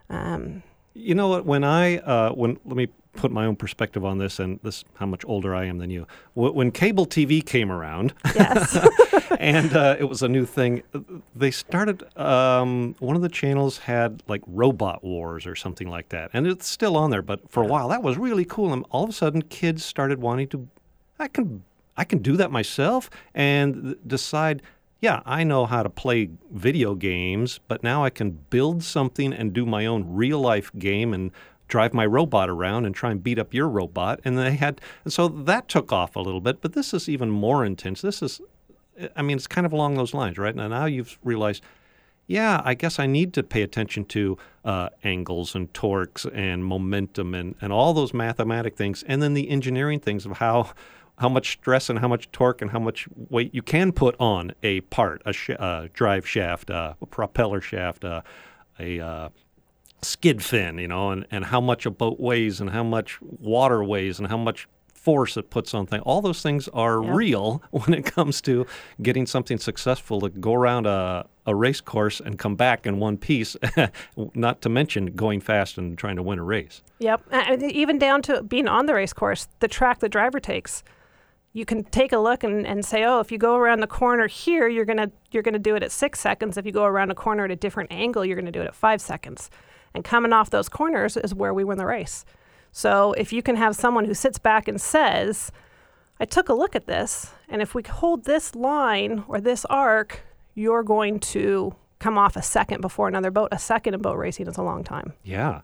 Um, 0.08 0.62
you 0.94 1.14
know 1.14 1.28
what? 1.28 1.44
When 1.44 1.64
I 1.64 1.98
uh, 1.98 2.32
when 2.32 2.58
let 2.64 2.76
me 2.76 2.88
put 3.14 3.30
my 3.30 3.46
own 3.46 3.56
perspective 3.56 4.04
on 4.04 4.18
this, 4.18 4.38
and 4.38 4.60
this 4.62 4.84
how 4.94 5.06
much 5.06 5.24
older 5.26 5.54
I 5.54 5.66
am 5.66 5.78
than 5.78 5.90
you. 5.90 6.06
When 6.34 6.70
cable 6.70 7.06
TV 7.06 7.44
came 7.44 7.70
around, 7.70 8.14
yes, 8.34 8.78
and 9.38 9.74
uh, 9.74 9.96
it 9.98 10.04
was 10.04 10.22
a 10.22 10.28
new 10.28 10.46
thing, 10.46 10.82
they 11.34 11.50
started. 11.50 12.04
Um, 12.16 12.94
one 12.98 13.16
of 13.16 13.22
the 13.22 13.28
channels 13.28 13.78
had 13.78 14.22
like 14.28 14.42
Robot 14.46 15.02
Wars 15.02 15.46
or 15.46 15.54
something 15.54 15.88
like 15.88 16.08
that, 16.10 16.30
and 16.32 16.46
it's 16.46 16.68
still 16.68 16.96
on 16.96 17.10
there. 17.10 17.22
But 17.22 17.50
for 17.50 17.62
a 17.62 17.66
while, 17.66 17.88
that 17.88 18.02
was 18.02 18.16
really 18.16 18.44
cool, 18.44 18.72
and 18.72 18.84
all 18.90 19.04
of 19.04 19.10
a 19.10 19.14
sudden, 19.14 19.42
kids 19.42 19.84
started 19.84 20.20
wanting 20.20 20.48
to 20.48 20.68
I 21.18 21.28
can 21.28 21.62
I 21.96 22.04
can 22.04 22.20
do 22.20 22.36
that 22.38 22.50
myself 22.50 23.10
and 23.34 23.96
decide 24.06 24.62
yeah, 25.00 25.22
I 25.24 25.44
know 25.44 25.64
how 25.64 25.82
to 25.82 25.88
play 25.88 26.28
video 26.52 26.94
games, 26.94 27.58
but 27.68 27.82
now 27.82 28.04
I 28.04 28.10
can 28.10 28.32
build 28.32 28.82
something 28.82 29.32
and 29.32 29.52
do 29.52 29.64
my 29.64 29.86
own 29.86 30.04
real 30.06 30.40
life 30.40 30.70
game 30.78 31.14
and 31.14 31.30
drive 31.70 31.94
my 31.94 32.04
robot 32.04 32.50
around 32.50 32.84
and 32.84 32.94
try 32.94 33.10
and 33.10 33.22
beat 33.22 33.38
up 33.38 33.54
your 33.54 33.68
robot. 33.68 34.20
And 34.24 34.36
they 34.36 34.56
had, 34.56 34.80
and 35.04 35.12
so 35.12 35.28
that 35.28 35.68
took 35.68 35.92
off 35.92 36.16
a 36.16 36.20
little 36.20 36.40
bit, 36.40 36.60
but 36.60 36.74
this 36.74 36.92
is 36.92 37.08
even 37.08 37.30
more 37.30 37.64
intense. 37.64 38.02
This 38.02 38.22
is, 38.22 38.40
I 39.16 39.22
mean, 39.22 39.36
it's 39.36 39.46
kind 39.46 39.64
of 39.64 39.72
along 39.72 39.94
those 39.94 40.12
lines, 40.12 40.36
right? 40.36 40.54
Now, 40.54 40.68
now 40.68 40.84
you've 40.84 41.18
realized, 41.24 41.62
yeah, 42.26 42.60
I 42.64 42.74
guess 42.74 42.98
I 42.98 43.06
need 43.06 43.32
to 43.34 43.42
pay 43.42 43.62
attention 43.62 44.04
to 44.06 44.36
uh, 44.64 44.88
angles 45.04 45.54
and 45.54 45.72
torques 45.72 46.26
and 46.26 46.64
momentum 46.64 47.34
and, 47.34 47.54
and 47.60 47.72
all 47.72 47.94
those 47.94 48.12
mathematic 48.12 48.76
things, 48.76 49.02
and 49.04 49.22
then 49.22 49.34
the 49.34 49.48
engineering 49.48 50.00
things 50.00 50.26
of 50.26 50.32
how 50.38 50.72
how 51.18 51.28
much 51.28 51.52
stress 51.52 51.90
and 51.90 51.98
how 51.98 52.08
much 52.08 52.32
torque 52.32 52.62
and 52.62 52.70
how 52.70 52.78
much 52.78 53.06
weight 53.28 53.54
you 53.54 53.60
can 53.60 53.92
put 53.92 54.16
on 54.18 54.52
a 54.62 54.80
part, 54.80 55.20
a 55.26 55.34
sh- 55.34 55.50
uh, 55.58 55.86
drive 55.92 56.26
shaft, 56.26 56.70
uh, 56.70 56.94
a 57.02 57.04
propeller 57.04 57.60
shaft, 57.60 58.06
uh, 58.06 58.22
a 58.78 58.98
uh, 59.00 59.28
skid 60.02 60.42
fin, 60.42 60.78
you 60.78 60.88
know, 60.88 61.10
and, 61.10 61.26
and 61.30 61.44
how 61.44 61.60
much 61.60 61.86
a 61.86 61.90
boat 61.90 62.20
weighs 62.20 62.60
and 62.60 62.70
how 62.70 62.82
much 62.82 63.18
water 63.22 63.82
weighs 63.84 64.18
and 64.18 64.28
how 64.28 64.36
much 64.36 64.68
force 64.94 65.36
it 65.36 65.48
puts 65.48 65.72
on 65.72 65.86
things. 65.86 66.02
All 66.04 66.20
those 66.20 66.42
things 66.42 66.68
are 66.68 67.02
yep. 67.02 67.14
real 67.14 67.62
when 67.70 67.94
it 67.94 68.04
comes 68.04 68.40
to 68.42 68.66
getting 69.00 69.26
something 69.26 69.58
successful 69.58 70.20
to 70.20 70.28
go 70.28 70.52
around 70.54 70.86
a, 70.86 71.26
a 71.46 71.54
race 71.54 71.80
course 71.80 72.20
and 72.20 72.38
come 72.38 72.54
back 72.54 72.86
in 72.86 72.98
one 72.98 73.16
piece, 73.16 73.56
not 74.34 74.60
to 74.62 74.68
mention 74.68 75.06
going 75.06 75.40
fast 75.40 75.78
and 75.78 75.96
trying 75.96 76.16
to 76.16 76.22
win 76.22 76.38
a 76.38 76.44
race. 76.44 76.82
Yep. 76.98 77.22
And 77.30 77.62
even 77.62 77.98
down 77.98 78.22
to 78.22 78.42
being 78.42 78.68
on 78.68 78.86
the 78.86 78.94
race 78.94 79.12
course, 79.12 79.48
the 79.60 79.68
track 79.68 80.00
the 80.00 80.08
driver 80.08 80.40
takes 80.40 80.82
you 81.52 81.64
can 81.64 81.82
take 81.84 82.12
a 82.12 82.18
look 82.18 82.44
and, 82.44 82.66
and 82.66 82.84
say, 82.84 83.04
oh, 83.04 83.18
if 83.18 83.32
you 83.32 83.38
go 83.38 83.56
around 83.56 83.80
the 83.80 83.86
corner 83.86 84.28
here, 84.28 84.68
you're 84.68 84.84
gonna 84.84 85.10
you're 85.32 85.42
gonna 85.42 85.58
do 85.58 85.74
it 85.74 85.82
at 85.82 85.90
six 85.90 86.20
seconds. 86.20 86.56
If 86.56 86.64
you 86.64 86.72
go 86.72 86.84
around 86.84 87.10
a 87.10 87.14
corner 87.14 87.44
at 87.44 87.50
a 87.50 87.56
different 87.56 87.90
angle, 87.92 88.24
you're 88.24 88.36
gonna 88.36 88.52
do 88.52 88.60
it 88.60 88.66
at 88.66 88.74
five 88.74 89.00
seconds. 89.00 89.50
And 89.94 90.04
coming 90.04 90.32
off 90.32 90.50
those 90.50 90.68
corners 90.68 91.16
is 91.16 91.34
where 91.34 91.52
we 91.52 91.64
win 91.64 91.78
the 91.78 91.86
race. 91.86 92.24
So 92.72 93.12
if 93.14 93.32
you 93.32 93.42
can 93.42 93.56
have 93.56 93.74
someone 93.74 94.04
who 94.04 94.14
sits 94.14 94.38
back 94.38 94.68
and 94.68 94.80
says, 94.80 95.50
I 96.20 96.24
took 96.24 96.48
a 96.48 96.54
look 96.54 96.76
at 96.76 96.86
this, 96.86 97.32
and 97.48 97.60
if 97.62 97.74
we 97.74 97.82
hold 97.82 98.24
this 98.24 98.54
line 98.54 99.24
or 99.26 99.40
this 99.40 99.64
arc, 99.64 100.22
you're 100.54 100.82
going 100.82 101.18
to 101.20 101.74
come 101.98 102.16
off 102.16 102.36
a 102.36 102.42
second 102.42 102.80
before 102.80 103.08
another 103.08 103.30
boat. 103.30 103.48
A 103.52 103.58
second 103.58 103.94
in 103.94 104.00
boat 104.00 104.16
racing 104.16 104.46
is 104.46 104.56
a 104.56 104.62
long 104.62 104.84
time. 104.84 105.14
Yeah. 105.24 105.62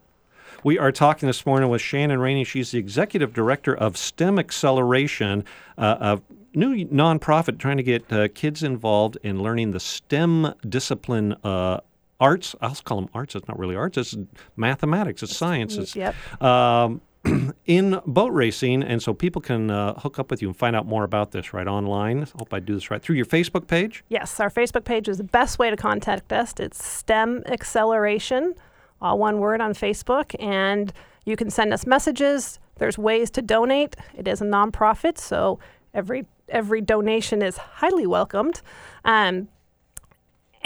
We 0.64 0.78
are 0.78 0.90
talking 0.90 1.26
this 1.26 1.45
morning 1.45 1.68
with 1.68 1.80
Shannon 1.80 2.18
Rainey. 2.18 2.45
She's 2.45 2.71
the 2.71 2.78
executive 2.78 3.33
director 3.33 3.76
of 3.76 3.97
STEM 3.97 4.38
Acceleration, 4.38 5.45
uh, 5.78 6.18
a 6.18 6.59
new 6.59 6.87
nonprofit 6.87 7.59
trying 7.59 7.76
to 7.76 7.83
get 7.83 8.12
uh, 8.12 8.28
kids 8.28 8.62
involved 8.62 9.18
in 9.23 9.42
learning 9.42 9.73
the 9.73 9.80
STEM 9.80 10.54
discipline. 10.68 11.37
Uh, 11.45 11.80
arts, 12.21 12.55
I'll 12.61 12.75
call 12.75 13.01
them 13.01 13.11
arts. 13.15 13.35
It's 13.35 13.49
not 13.49 13.59
really 13.59 13.77
arts. 13.77 13.99
It's 13.99 14.17
mathematics. 14.57 15.23
It's 15.23 15.37
science. 15.37 15.77
It's, 15.77 15.97
yep. 15.97 16.15
Um, 16.43 17.01
in 17.67 18.01
boat 18.07 18.33
racing, 18.33 18.85
and 18.85 19.03
so 19.03 19.13
people 19.13 19.43
can 19.43 19.69
uh, 19.69 19.95
hook 19.95 20.19
up 20.19 20.31
with 20.31 20.41
you 20.41 20.49
and 20.49 20.57
find 20.57 20.77
out 20.77 20.87
more 20.87 21.03
about 21.03 21.33
this 21.33 21.53
right 21.53 21.67
online. 21.67 22.23
I 22.23 22.27
hope 22.39 22.55
I 22.55 22.61
do 22.61 22.75
this 22.75 22.89
right 22.91 23.03
through 23.03 23.17
your 23.17 23.27
Facebook 23.27 23.67
page. 23.67 24.05
Yes, 24.09 24.39
our 24.39 24.51
Facebook 24.51 24.85
page 24.85 25.09
is 25.09 25.19
the 25.19 25.25
best 25.25 25.59
way 25.59 25.69
to 25.69 25.77
contact 25.77 26.33
us. 26.33 26.55
It's 26.59 26.85
STEM 26.85 27.43
Acceleration 27.47 28.55
all 29.01 29.19
one 29.19 29.39
word 29.39 29.61
on 29.61 29.75
Facebook. 29.75 30.35
And 30.41 30.93
you 31.25 31.37
can 31.37 31.51
send 31.51 31.73
us 31.73 31.87
messages. 31.87 32.59
There's 32.77 32.99
ways 32.99 33.31
to 33.33 33.43
donate. 33.43 33.97
It 34.17 34.29
is 34.29 34.41
a 34.41 34.45
nonprofit, 34.45 35.19
so 35.19 35.59
every 35.95 36.27
every 36.49 36.81
donation 36.81 37.43
is 37.43 37.57
highly 37.57 38.07
welcomed. 38.07 38.63
Um, 39.05 39.49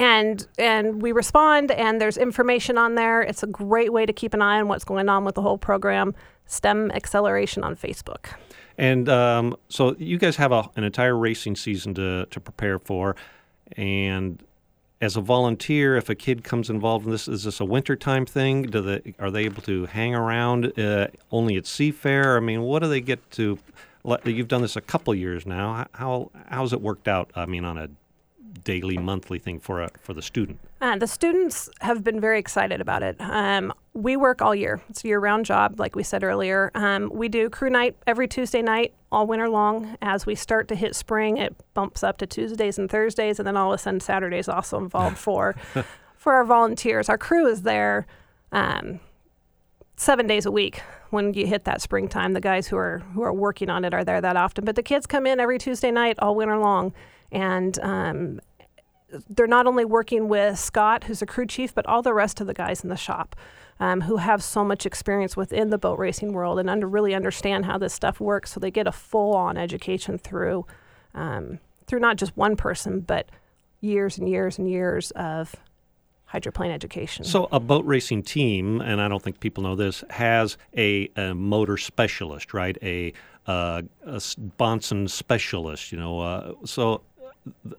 and 0.00 0.46
and 0.58 1.02
we 1.02 1.12
respond, 1.12 1.70
and 1.70 2.00
there's 2.00 2.16
information 2.16 2.78
on 2.78 2.94
there. 2.94 3.20
It's 3.20 3.42
a 3.42 3.46
great 3.46 3.92
way 3.92 4.06
to 4.06 4.12
keep 4.14 4.32
an 4.32 4.40
eye 4.40 4.58
on 4.58 4.66
what's 4.66 4.84
going 4.84 5.10
on 5.10 5.26
with 5.26 5.34
the 5.34 5.42
whole 5.42 5.58
program. 5.58 6.14
STEM 6.46 6.90
Acceleration 6.92 7.62
on 7.62 7.76
Facebook. 7.76 8.32
And 8.76 9.08
um, 9.08 9.56
so 9.68 9.94
you 9.98 10.18
guys 10.18 10.36
have 10.36 10.52
a, 10.52 10.68
an 10.74 10.84
entire 10.84 11.16
racing 11.16 11.54
season 11.54 11.94
to, 11.94 12.26
to 12.26 12.40
prepare 12.40 12.78
for, 12.78 13.14
and 13.76 14.42
as 15.02 15.16
a 15.16 15.20
volunteer, 15.20 15.96
if 15.96 16.08
a 16.08 16.14
kid 16.14 16.44
comes 16.44 16.70
involved 16.70 17.04
in 17.04 17.12
this, 17.12 17.28
is 17.28 17.44
this 17.44 17.60
a 17.60 17.64
wintertime 17.64 18.24
thing? 18.24 18.62
Do 18.62 18.80
they 18.80 19.14
are 19.18 19.30
they 19.30 19.44
able 19.44 19.62
to 19.62 19.84
hang 19.86 20.14
around 20.14 20.78
uh, 20.78 21.08
only 21.30 21.56
at 21.56 21.64
Seafair? 21.64 22.38
I 22.38 22.40
mean, 22.40 22.62
what 22.62 22.82
do 22.82 22.88
they 22.88 23.02
get 23.02 23.30
to? 23.32 23.58
You've 24.24 24.48
done 24.48 24.62
this 24.62 24.76
a 24.76 24.80
couple 24.80 25.14
years 25.14 25.44
now. 25.44 25.86
How 25.92 26.30
how's 26.48 26.72
it 26.72 26.80
worked 26.80 27.06
out? 27.06 27.30
I 27.34 27.44
mean, 27.44 27.66
on 27.66 27.76
a 27.76 27.90
daily, 28.64 28.98
monthly 28.98 29.38
thing 29.38 29.60
for 29.60 29.82
a, 29.82 29.90
for 30.00 30.14
the 30.14 30.22
student? 30.22 30.58
Uh, 30.80 30.96
the 30.96 31.06
students 31.06 31.68
have 31.80 32.02
been 32.02 32.20
very 32.20 32.38
excited 32.38 32.80
about 32.80 33.02
it. 33.02 33.16
Um, 33.20 33.72
we 33.92 34.16
work 34.16 34.40
all 34.42 34.54
year. 34.54 34.80
It's 34.88 35.04
a 35.04 35.08
year-round 35.08 35.44
job, 35.46 35.78
like 35.78 35.96
we 35.96 36.02
said 36.02 36.22
earlier. 36.22 36.70
Um, 36.74 37.10
we 37.12 37.28
do 37.28 37.50
crew 37.50 37.70
night 37.70 37.96
every 38.06 38.28
Tuesday 38.28 38.62
night 38.62 38.94
all 39.12 39.26
winter 39.26 39.48
long. 39.48 39.96
As 40.00 40.26
we 40.26 40.34
start 40.34 40.68
to 40.68 40.74
hit 40.74 40.94
spring, 40.94 41.36
it 41.36 41.54
bumps 41.74 42.02
up 42.02 42.18
to 42.18 42.26
Tuesdays 42.26 42.78
and 42.78 42.90
Thursdays, 42.90 43.38
and 43.38 43.46
then 43.46 43.56
all 43.56 43.72
of 43.72 43.78
a 43.78 43.82
sudden 43.82 44.00
Saturdays 44.00 44.48
also 44.48 44.78
involved 44.78 45.18
for 45.26 45.54
for 46.16 46.34
our 46.34 46.44
volunteers. 46.44 47.08
Our 47.08 47.18
crew 47.18 47.46
is 47.46 47.62
there 47.62 48.06
um, 48.52 49.00
seven 49.96 50.26
days 50.26 50.46
a 50.46 50.50
week. 50.50 50.82
When 51.10 51.34
you 51.34 51.46
hit 51.46 51.64
that 51.64 51.82
springtime, 51.82 52.34
the 52.34 52.40
guys 52.40 52.68
who 52.68 52.76
are 52.76 53.00
who 53.14 53.22
are 53.22 53.32
working 53.32 53.68
on 53.68 53.84
it 53.84 53.92
are 53.92 54.04
there 54.04 54.20
that 54.20 54.36
often. 54.36 54.64
But 54.64 54.76
the 54.76 54.82
kids 54.82 55.06
come 55.06 55.26
in 55.26 55.40
every 55.40 55.58
Tuesday 55.58 55.90
night 55.90 56.16
all 56.20 56.36
winter 56.36 56.56
long, 56.56 56.92
and 57.32 57.78
um, 57.80 58.40
they're 59.28 59.46
not 59.46 59.66
only 59.66 59.84
working 59.84 60.28
with 60.28 60.58
Scott, 60.58 61.04
who's 61.04 61.22
a 61.22 61.26
crew 61.26 61.46
chief, 61.46 61.74
but 61.74 61.86
all 61.86 62.02
the 62.02 62.14
rest 62.14 62.40
of 62.40 62.46
the 62.46 62.54
guys 62.54 62.82
in 62.82 62.90
the 62.90 62.96
shop. 62.96 63.36
Um, 63.82 64.02
who 64.02 64.18
have 64.18 64.42
so 64.42 64.62
much 64.62 64.84
experience 64.84 65.38
within 65.38 65.70
the 65.70 65.78
boat 65.78 65.98
racing 65.98 66.34
world 66.34 66.58
and 66.58 66.68
under, 66.68 66.86
really 66.86 67.14
understand 67.14 67.64
how 67.64 67.78
this 67.78 67.94
stuff 67.94 68.20
works, 68.20 68.52
so 68.52 68.60
they 68.60 68.70
get 68.70 68.86
a 68.86 68.92
full-on 68.92 69.56
education 69.56 70.18
through 70.18 70.66
um, 71.14 71.60
through 71.86 72.00
not 72.00 72.16
just 72.16 72.36
one 72.36 72.56
person, 72.56 73.00
but 73.00 73.30
years 73.80 74.18
and 74.18 74.28
years 74.28 74.58
and 74.58 74.70
years 74.70 75.10
of 75.12 75.54
hydroplane 76.30 76.70
education. 76.70 77.24
So, 77.24 77.48
a 77.50 77.58
boat 77.58 77.84
racing 77.84 78.22
team, 78.22 78.80
and 78.80 79.00
I 79.00 79.08
don't 79.08 79.20
think 79.20 79.40
people 79.40 79.64
know 79.64 79.74
this, 79.74 80.04
has 80.10 80.56
a, 80.76 81.10
a 81.16 81.34
motor 81.34 81.76
specialist, 81.76 82.54
right? 82.54 82.78
A, 82.82 83.12
uh, 83.46 83.82
a 84.04 84.20
sponson 84.20 85.08
specialist, 85.08 85.90
you 85.90 85.98
know. 85.98 86.20
Uh, 86.20 86.52
so, 86.64 87.02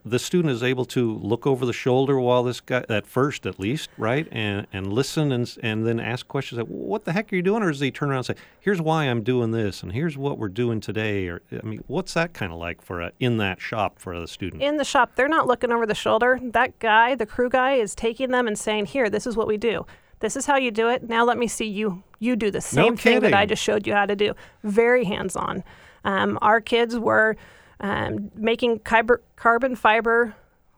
the 0.05 0.19
student 0.19 0.53
is 0.53 0.63
able 0.63 0.85
to 0.85 1.15
look 1.17 1.45
over 1.47 1.65
the 1.65 1.73
shoulder 1.73 2.19
while 2.19 2.43
this 2.43 2.59
guy, 2.61 2.83
at 2.89 3.05
first 3.05 3.45
at 3.45 3.59
least, 3.59 3.89
right, 3.97 4.27
and 4.31 4.67
and 4.71 4.91
listen 4.91 5.31
and 5.31 5.57
and 5.63 5.85
then 5.85 5.99
ask 5.99 6.27
questions 6.27 6.59
like, 6.59 6.67
"What 6.67 7.05
the 7.05 7.13
heck 7.13 7.31
are 7.31 7.35
you 7.35 7.41
doing?" 7.41 7.63
Or 7.63 7.71
does 7.71 7.79
he 7.79 7.91
turn 7.91 8.09
around 8.09 8.29
and 8.29 8.37
say, 8.37 8.43
"Here's 8.59 8.81
why 8.81 9.05
I'm 9.05 9.23
doing 9.23 9.51
this, 9.51 9.83
and 9.83 9.91
here's 9.93 10.17
what 10.17 10.37
we're 10.37 10.49
doing 10.49 10.79
today"? 10.79 11.27
Or 11.27 11.41
I 11.51 11.65
mean, 11.65 11.83
what's 11.87 12.13
that 12.13 12.33
kind 12.33 12.51
of 12.51 12.59
like 12.59 12.81
for 12.81 13.01
a, 13.01 13.11
in 13.19 13.37
that 13.37 13.61
shop 13.61 13.99
for 13.99 14.19
the 14.19 14.27
student? 14.27 14.61
In 14.61 14.77
the 14.77 14.85
shop, 14.85 15.11
they're 15.15 15.27
not 15.27 15.47
looking 15.47 15.71
over 15.71 15.85
the 15.85 15.95
shoulder. 15.95 16.39
That 16.41 16.77
guy, 16.79 17.15
the 17.15 17.25
crew 17.25 17.49
guy, 17.49 17.73
is 17.73 17.95
taking 17.95 18.31
them 18.31 18.47
and 18.47 18.57
saying, 18.57 18.87
"Here, 18.87 19.09
this 19.09 19.27
is 19.27 19.35
what 19.35 19.47
we 19.47 19.57
do." 19.57 19.85
This 20.21 20.35
is 20.35 20.45
how 20.45 20.55
you 20.55 20.69
do 20.69 20.87
it. 20.87 21.09
Now 21.09 21.25
let 21.25 21.37
me 21.37 21.47
see 21.47 21.65
you. 21.65 22.03
You 22.19 22.35
do 22.35 22.51
the 22.51 22.61
same 22.61 22.93
no 22.93 22.95
thing 22.95 23.19
that 23.21 23.33
I 23.33 23.47
just 23.47 23.61
showed 23.61 23.87
you 23.87 23.93
how 23.93 24.05
to 24.05 24.15
do. 24.15 24.35
Very 24.63 25.03
hands-on. 25.03 25.63
Um, 26.05 26.37
our 26.41 26.61
kids 26.61 26.97
were 26.97 27.35
um, 27.81 28.31
making 28.35 28.79
carbon 28.79 29.75
fiber 29.75 30.35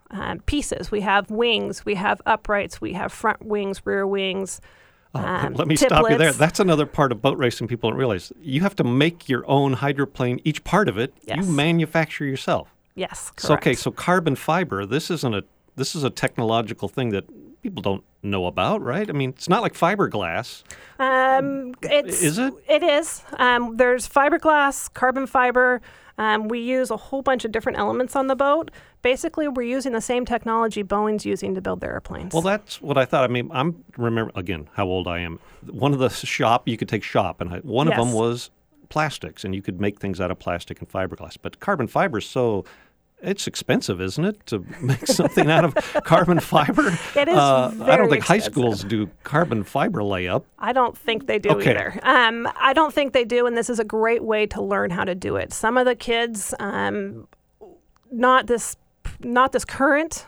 uh, 0.09 0.35
pieces. 0.45 0.89
We 0.89 1.01
have 1.01 1.29
wings, 1.29 1.85
we 1.85 1.95
have 1.95 2.21
uprights, 2.25 2.81
we 2.81 2.93
have 2.93 3.11
front 3.11 3.45
wings, 3.45 3.81
rear 3.85 4.07
wings. 4.07 4.61
Oh, 5.13 5.19
um, 5.19 5.53
let 5.55 5.67
me 5.67 5.75
tiplets. 5.75 5.87
stop 5.87 6.09
you 6.09 6.17
there. 6.17 6.31
That's 6.31 6.59
another 6.59 6.85
part 6.85 7.11
of 7.11 7.21
boat 7.21 7.37
racing 7.37 7.67
people 7.67 7.89
don't 7.89 7.99
realize. 7.99 8.31
You 8.41 8.61
have 8.61 8.75
to 8.77 8.83
make 8.83 9.29
your 9.29 9.47
own 9.47 9.73
hydroplane, 9.73 10.39
each 10.43 10.63
part 10.63 10.87
of 10.87 10.97
it, 10.97 11.13
yes. 11.23 11.37
you 11.37 11.43
manufacture 11.43 12.25
yourself. 12.25 12.73
Yes, 12.95 13.29
correct. 13.31 13.41
So, 13.41 13.53
okay, 13.55 13.73
so 13.75 13.91
carbon 13.91 14.35
fiber, 14.35 14.85
this 14.85 15.11
isn't 15.11 15.33
a 15.33 15.43
this 15.75 15.95
is 15.95 16.03
a 16.03 16.09
technological 16.11 16.87
thing 16.87 17.09
that 17.09 17.25
people 17.63 17.81
don't 17.81 18.03
know 18.21 18.45
about, 18.45 18.81
right? 18.81 19.09
I 19.09 19.13
mean, 19.13 19.31
it's 19.31 19.49
not 19.49 19.63
like 19.63 19.73
fiberglass. 19.73 20.61
Um, 20.99 21.73
it's, 21.81 22.21
is 22.21 22.37
it? 22.37 22.53
It 22.67 22.83
is. 22.83 23.23
Um, 23.39 23.77
there's 23.77 24.07
fiberglass, 24.07 24.93
carbon 24.93 25.25
fiber. 25.25 25.81
Um, 26.17 26.47
we 26.47 26.59
use 26.59 26.91
a 26.91 26.97
whole 26.97 27.21
bunch 27.21 27.43
of 27.43 27.51
different 27.51 27.79
elements 27.79 28.15
on 28.15 28.27
the 28.27 28.35
boat. 28.35 28.71
Basically, 29.01 29.47
we're 29.47 29.63
using 29.63 29.93
the 29.93 30.01
same 30.01 30.25
technology 30.25 30.83
Boeing's 30.83 31.25
using 31.25 31.55
to 31.55 31.61
build 31.61 31.81
their 31.81 31.91
airplanes. 31.91 32.33
Well, 32.33 32.43
that's 32.43 32.81
what 32.81 32.97
I 32.97 33.05
thought. 33.05 33.23
I 33.23 33.27
mean, 33.27 33.49
I'm 33.51 33.83
remember 33.97 34.31
again 34.35 34.69
how 34.73 34.85
old 34.85 35.07
I 35.07 35.19
am. 35.19 35.39
One 35.65 35.93
of 35.93 35.99
the 35.99 36.09
shop 36.09 36.67
you 36.67 36.77
could 36.77 36.89
take 36.89 37.03
shop, 37.03 37.41
and 37.41 37.49
I, 37.49 37.57
one 37.59 37.87
yes. 37.87 37.97
of 37.97 38.05
them 38.05 38.13
was 38.13 38.51
plastics, 38.89 39.43
and 39.43 39.55
you 39.55 39.61
could 39.61 39.81
make 39.81 39.99
things 39.99 40.21
out 40.21 40.29
of 40.29 40.37
plastic 40.37 40.79
and 40.79 40.87
fiberglass. 40.87 41.35
But 41.41 41.59
carbon 41.59 41.87
fiber 41.87 42.19
is 42.19 42.25
so 42.25 42.63
it's 43.23 43.47
expensive, 43.47 44.01
isn't 44.01 44.23
it, 44.23 44.45
to 44.47 44.65
make 44.81 45.07
something 45.07 45.49
out 45.49 45.63
of 45.63 45.75
carbon 46.03 46.39
fiber? 46.39 46.83
It 47.15 47.27
is. 47.27 47.37
Uh, 47.37 47.71
I 47.81 47.95
don't 47.95 48.09
think 48.09 48.23
expensive. 48.23 48.25
high 48.25 48.39
schools 48.39 48.83
do 48.83 49.09
carbon 49.23 49.63
fiber 49.63 50.01
layup. 50.01 50.43
I 50.57 50.73
don't 50.73 50.97
think 50.97 51.27
they 51.27 51.39
do 51.39 51.49
okay. 51.51 51.71
either. 51.71 51.99
Um, 52.03 52.49
I 52.59 52.73
don't 52.73 52.93
think 52.93 53.13
they 53.13 53.23
do, 53.23 53.45
and 53.45 53.55
this 53.55 53.69
is 53.69 53.79
a 53.79 53.83
great 53.83 54.23
way 54.23 54.47
to 54.47 54.61
learn 54.61 54.89
how 54.89 55.03
to 55.03 55.15
do 55.15 55.35
it. 55.35 55.53
Some 55.53 55.77
of 55.77 55.85
the 55.85 55.95
kids, 55.95 56.53
um, 56.59 57.27
not 58.11 58.47
this, 58.47 58.75
not 59.19 59.51
this 59.51 59.63
current 59.63 60.25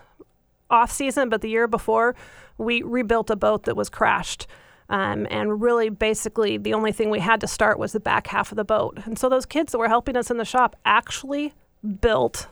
off 0.70 0.92
season, 0.92 1.30
but 1.30 1.42
the 1.42 1.50
year 1.50 1.68
before, 1.68 2.16
we 2.58 2.82
rebuilt 2.84 3.30
a 3.30 3.36
boat 3.36 3.64
that 3.64 3.76
was 3.76 3.90
crashed. 3.90 4.48
Um, 4.90 5.26
and 5.32 5.62
really, 5.62 5.90
basically, 5.90 6.58
the 6.58 6.74
only 6.74 6.92
thing 6.92 7.10
we 7.10 7.20
had 7.20 7.42
to 7.42 7.48
start 7.48 7.80
was 7.80 7.94
the 7.94 8.00
back 8.00 8.28
half 8.28 8.52
of 8.52 8.56
the 8.56 8.64
boat. 8.64 9.00
And 9.06 9.18
so, 9.18 9.28
those 9.28 9.46
kids 9.46 9.72
that 9.72 9.80
were 9.80 9.90
helping 9.90 10.16
us 10.16 10.30
in 10.30 10.38
the 10.38 10.46
shop 10.46 10.76
actually 10.86 11.54
built 12.02 12.48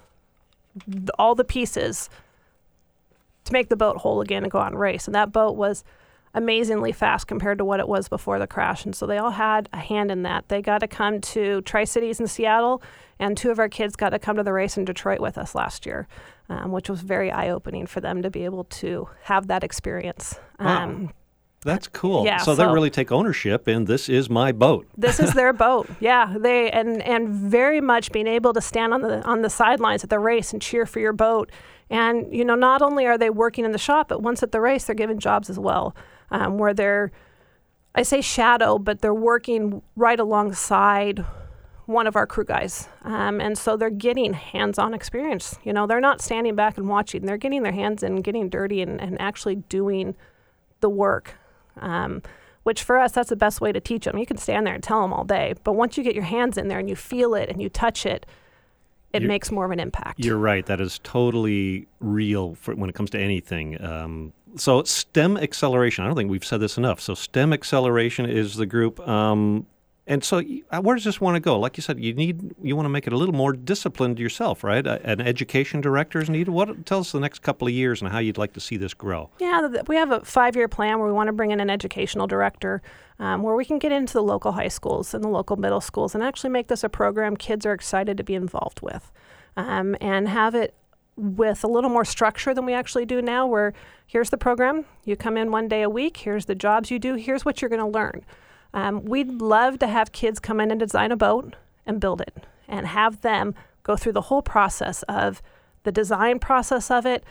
all 1.20 1.36
the 1.36 1.44
pieces 1.44 2.10
to 3.46 3.54
make 3.54 3.70
the 3.70 3.76
boat 3.76 3.98
whole 3.98 4.22
again 4.22 4.44
and 4.44 4.52
go 4.52 4.60
out 4.60 4.72
and 4.72 4.80
race. 4.80 5.08
And 5.08 5.16
that 5.16 5.32
boat 5.32 5.56
was 5.56 5.84
amazingly 6.34 6.92
fast 6.92 7.28
compared 7.28 7.60
to 7.60 7.66
what 7.66 7.80
it 7.80 7.88
was 7.88 8.08
before 8.08 8.40
the 8.40 8.48
crash. 8.48 8.86
And 8.86 8.96
so 8.96 9.06
they 9.06 9.18
all 9.18 9.32
had 9.32 9.70
a 9.72 9.78
hand 9.78 10.10
in 10.12 10.24
that. 10.24 10.48
They 10.50 10.62
got 10.62 10.80
to 10.80 10.88
come 10.88 11.22
to 11.22 11.62
Tri 11.62 11.84
Cities 11.84 12.20
in 12.20 12.28
Seattle, 12.28 12.82
and 13.20 13.38
two 13.38 13.52
of 13.52 13.60
our 13.60 13.70
kids 13.70 13.96
got 13.96 14.10
to 14.10 14.20
come 14.20 14.38
to 14.38 14.44
the 14.44 14.54
race 14.54 14.78
in 14.78 14.86
Detroit 14.86 15.20
with 15.20 15.38
us 15.38 15.54
last 15.54 15.86
year, 15.86 16.08
um, 16.50 16.72
which 16.72 16.90
was 16.90 17.02
very 17.02 17.32
eye 17.32 17.50
opening 17.50 17.86
for 17.86 18.02
them 18.02 18.24
to 18.24 18.32
be 18.32 18.46
able 18.46 18.64
to 18.66 19.08
have 19.24 19.48
that 19.48 19.64
experience. 19.64 20.40
Wow. 20.60 20.84
Um, 20.84 21.14
that's 21.64 21.88
cool. 21.88 22.26
Yeah, 22.26 22.38
so, 22.38 22.54
so, 22.54 22.56
they 22.56 22.66
really 22.66 22.90
take 22.90 23.12
ownership 23.12 23.68
and 23.68 23.88
this 23.88 24.10
is 24.10 24.30
my 24.30 24.52
boat. 24.52 24.88
this 24.98 25.20
is 25.20 25.34
their 25.34 25.54
boat. 25.68 25.90
Yeah, 26.00 26.36
they 26.38 26.70
and 26.72 27.02
and 27.02 27.30
very 27.30 27.82
much 27.82 28.12
being 28.12 28.28
able 28.28 28.54
to 28.54 28.62
stand 28.62 28.94
on 28.94 29.02
the 29.02 29.22
on 29.24 29.42
the 29.42 29.50
sidelines 29.50 30.04
at 30.04 30.10
the 30.10 30.20
race 30.20 30.54
and 30.54 30.62
cheer 30.62 30.86
for 30.86 31.00
your 31.00 31.14
boat. 31.14 31.52
And 31.90 32.34
you 32.34 32.46
know, 32.46 32.56
not 32.56 32.82
only 32.82 33.06
are 33.06 33.18
they 33.18 33.30
working 33.30 33.66
in 33.66 33.72
the 33.72 33.78
shop, 33.78 34.10
but 34.10 34.22
once 34.22 34.44
at 34.44 34.52
the 34.52 34.62
race, 34.62 34.86
they're 34.86 34.96
given 34.96 35.20
jobs 35.20 35.50
as 35.50 35.60
well, 35.60 35.96
um, 36.32 36.58
where 36.58 36.74
they're 36.74 37.12
I 37.96 38.04
say 38.04 38.22
shadow, 38.22 38.80
but 38.80 39.02
they're 39.02 39.14
working 39.14 39.82
right 39.96 40.20
alongside 40.20 41.24
one 41.86 42.08
of 42.08 42.16
our 42.16 42.26
crew 42.26 42.46
guys. 42.46 42.88
Um, 43.04 43.40
and 43.42 43.58
so 43.58 43.78
they're 43.78 43.90
getting 43.90 44.34
hands 44.34 44.80
on 44.80 44.94
experience. 44.94 45.58
You 45.64 45.74
know, 45.74 45.86
they're 45.86 46.02
not 46.02 46.22
standing 46.22 46.56
back 46.56 46.78
and 46.78 46.88
watching, 46.88 47.26
they're 47.26 47.38
getting 47.38 47.64
their 47.64 47.74
hands 47.74 48.04
in, 48.04 48.22
getting 48.22 48.50
dirty, 48.50 48.82
and, 48.82 49.00
and 49.00 49.20
actually 49.22 49.56
doing 49.56 50.16
the 50.80 50.90
work. 50.90 51.36
Um, 51.78 52.22
which 52.64 52.84
for 52.84 52.98
us, 52.98 53.12
that's 53.12 53.30
the 53.30 53.36
best 53.36 53.60
way 53.60 53.72
to 53.74 53.82
teach 53.82 54.06
them. 54.06 54.18
You 54.18 54.26
can 54.26 54.38
stand 54.38 54.66
there 54.66 54.74
and 54.74 54.82
tell 54.82 55.02
them 55.02 55.12
all 55.12 55.26
day, 55.26 55.54
but 55.64 55.74
once 55.74 55.98
you 55.98 56.04
get 56.04 56.16
your 56.16 56.24
hands 56.24 56.58
in 56.58 56.70
there 56.70 56.80
and 56.80 56.90
you 56.90 56.96
feel 56.96 57.34
it 57.36 57.50
and 57.50 57.62
you 57.62 57.70
touch 57.70 58.06
it, 58.06 58.26
it 59.12 59.22
you're, 59.22 59.28
makes 59.28 59.52
more 59.52 59.66
of 59.66 59.72
an 59.72 59.80
impact. 59.80 60.20
You're 60.20 60.38
right. 60.38 60.66
That 60.66 60.80
is 60.80 61.00
totally 61.04 61.88
real 62.00 62.56
for, 62.56 62.74
when 62.74 62.90
it 62.90 62.96
comes 62.96 63.10
to 63.12 63.20
anything. 63.20 63.84
Um, 63.84 64.34
so 64.56 64.84
STEM 64.84 65.38
acceleration. 65.38 66.04
I 66.04 66.08
don't 66.08 66.16
think 66.16 66.32
we've 66.32 66.46
said 66.46 66.62
this 66.62 66.78
enough. 66.78 67.02
So 67.02 67.14
STEM 67.14 67.54
acceleration 67.54 68.26
is 68.26 68.56
the 68.56 68.66
group. 68.66 69.06
Um, 69.08 69.68
and 70.06 70.22
so, 70.22 70.42
uh, 70.70 70.82
where 70.82 70.96
does 70.96 71.06
this 71.06 71.22
want 71.22 71.36
to 71.36 71.40
go? 71.40 71.58
Like 71.58 71.78
you 71.78 71.82
said, 71.82 71.98
you 71.98 72.14
need 72.14 72.54
you 72.62 72.76
want 72.76 72.86
to 72.86 72.90
make 72.90 73.08
it 73.08 73.14
a 73.14 73.18
little 73.18 73.34
more 73.34 73.54
disciplined 73.54 74.20
yourself, 74.20 74.62
right? 74.62 74.86
An 74.86 75.22
education 75.22 75.80
director 75.80 76.22
is 76.22 76.30
needed. 76.30 76.50
What 76.50 76.86
tell 76.86 77.00
us 77.00 77.14
the 77.14 77.22
next 77.22 77.40
couple 77.40 77.70
of 77.70 77.74
years 77.74 78.02
and 78.02 78.12
how 78.12 78.20
you'd 78.20 78.38
like 78.38 78.52
to 78.54 78.60
see 78.60 78.76
this 78.76 78.94
grow? 78.94 79.30
Yeah, 79.40 79.70
we 79.88 79.96
have 79.96 80.12
a 80.12 80.20
five-year 80.26 80.68
plan 80.68 81.00
where 81.00 81.08
we 81.08 81.14
want 81.14 81.28
to 81.28 81.34
bring 81.34 81.52
in 81.52 81.62
an 81.62 81.70
educational 81.70 82.28
director, 82.28 82.82
um, 83.18 83.44
where 83.44 83.56
we 83.56 83.64
can 83.64 83.80
get 83.80 83.94
into 83.94 84.14
the 84.14 84.24
local 84.24 84.52
high 84.52 84.68
schools 84.68 85.14
and 85.14 85.24
the 85.24 85.30
local 85.30 85.56
middle 85.56 85.82
schools 85.82 86.14
and 86.14 86.24
actually 86.24 86.50
make 86.50 86.68
this 86.68 86.84
a 86.84 86.90
program 86.90 87.38
kids 87.38 87.66
are 87.66 87.74
excited 87.74 88.18
to 88.18 88.24
be 88.26 88.36
involved 88.36 88.82
with, 88.82 89.10
um, 89.56 89.96
and 90.02 90.28
have 90.28 90.54
it 90.54 90.74
with 91.16 91.64
a 91.64 91.68
little 91.68 91.90
more 91.90 92.04
structure 92.04 92.54
than 92.54 92.66
we 92.66 92.74
actually 92.74 93.06
do 93.06 93.22
now. 93.22 93.48
Where 93.48 93.74
here's 94.06 94.32
the 94.32 94.38
program, 94.38 94.84
you 95.06 95.16
come 95.16 95.38
in 95.38 95.50
one 95.50 95.70
day 95.70 95.82
a 95.82 95.90
week. 95.90 96.18
Here's 96.18 96.46
the 96.46 96.56
jobs 96.56 96.92
you 96.92 97.00
do. 97.00 97.16
Here's 97.16 97.46
what 97.46 97.62
you're 97.62 97.70
going 97.70 97.80
to 97.80 97.88
learn. 97.88 98.26
Um, 98.74 99.06
we'd 99.06 99.42
love 99.42 99.80
to 99.80 99.88
have 99.88 100.12
kids 100.12 100.40
come 100.40 100.60
in 100.60 100.72
and 100.72 100.80
design 100.80 101.12
a 101.12 101.16
boat 101.16 101.56
and 101.86 102.00
build 102.00 102.22
it 102.22 102.46
and 102.68 102.88
have 102.88 103.22
them 103.22 103.54
go 103.84 103.96
through 103.96 104.14
the 104.14 104.22
whole 104.22 104.42
process 104.42 105.04
of 105.04 105.42
the 105.84 105.92
design 105.92 106.40
process 106.40 106.90
of 106.90 107.06
it, 107.06 107.24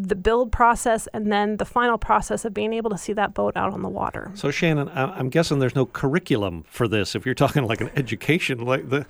the 0.00 0.14
build 0.14 0.52
process 0.52 1.08
and 1.12 1.32
then 1.32 1.56
the 1.56 1.64
final 1.64 1.98
process 1.98 2.44
of 2.44 2.54
being 2.54 2.72
able 2.72 2.88
to 2.88 2.96
see 2.96 3.12
that 3.12 3.34
boat 3.34 3.56
out 3.56 3.72
on 3.72 3.82
the 3.82 3.88
water. 3.88 4.30
So 4.34 4.52
Shannon, 4.52 4.88
I'm 4.94 5.28
guessing 5.28 5.58
there's 5.58 5.74
no 5.74 5.86
curriculum 5.86 6.64
for 6.70 6.86
this. 6.86 7.16
If 7.16 7.26
you're 7.26 7.34
talking 7.34 7.64
like 7.64 7.80
an 7.80 7.90
education, 7.96 8.64
like 8.64 8.88
the, 8.88 9.06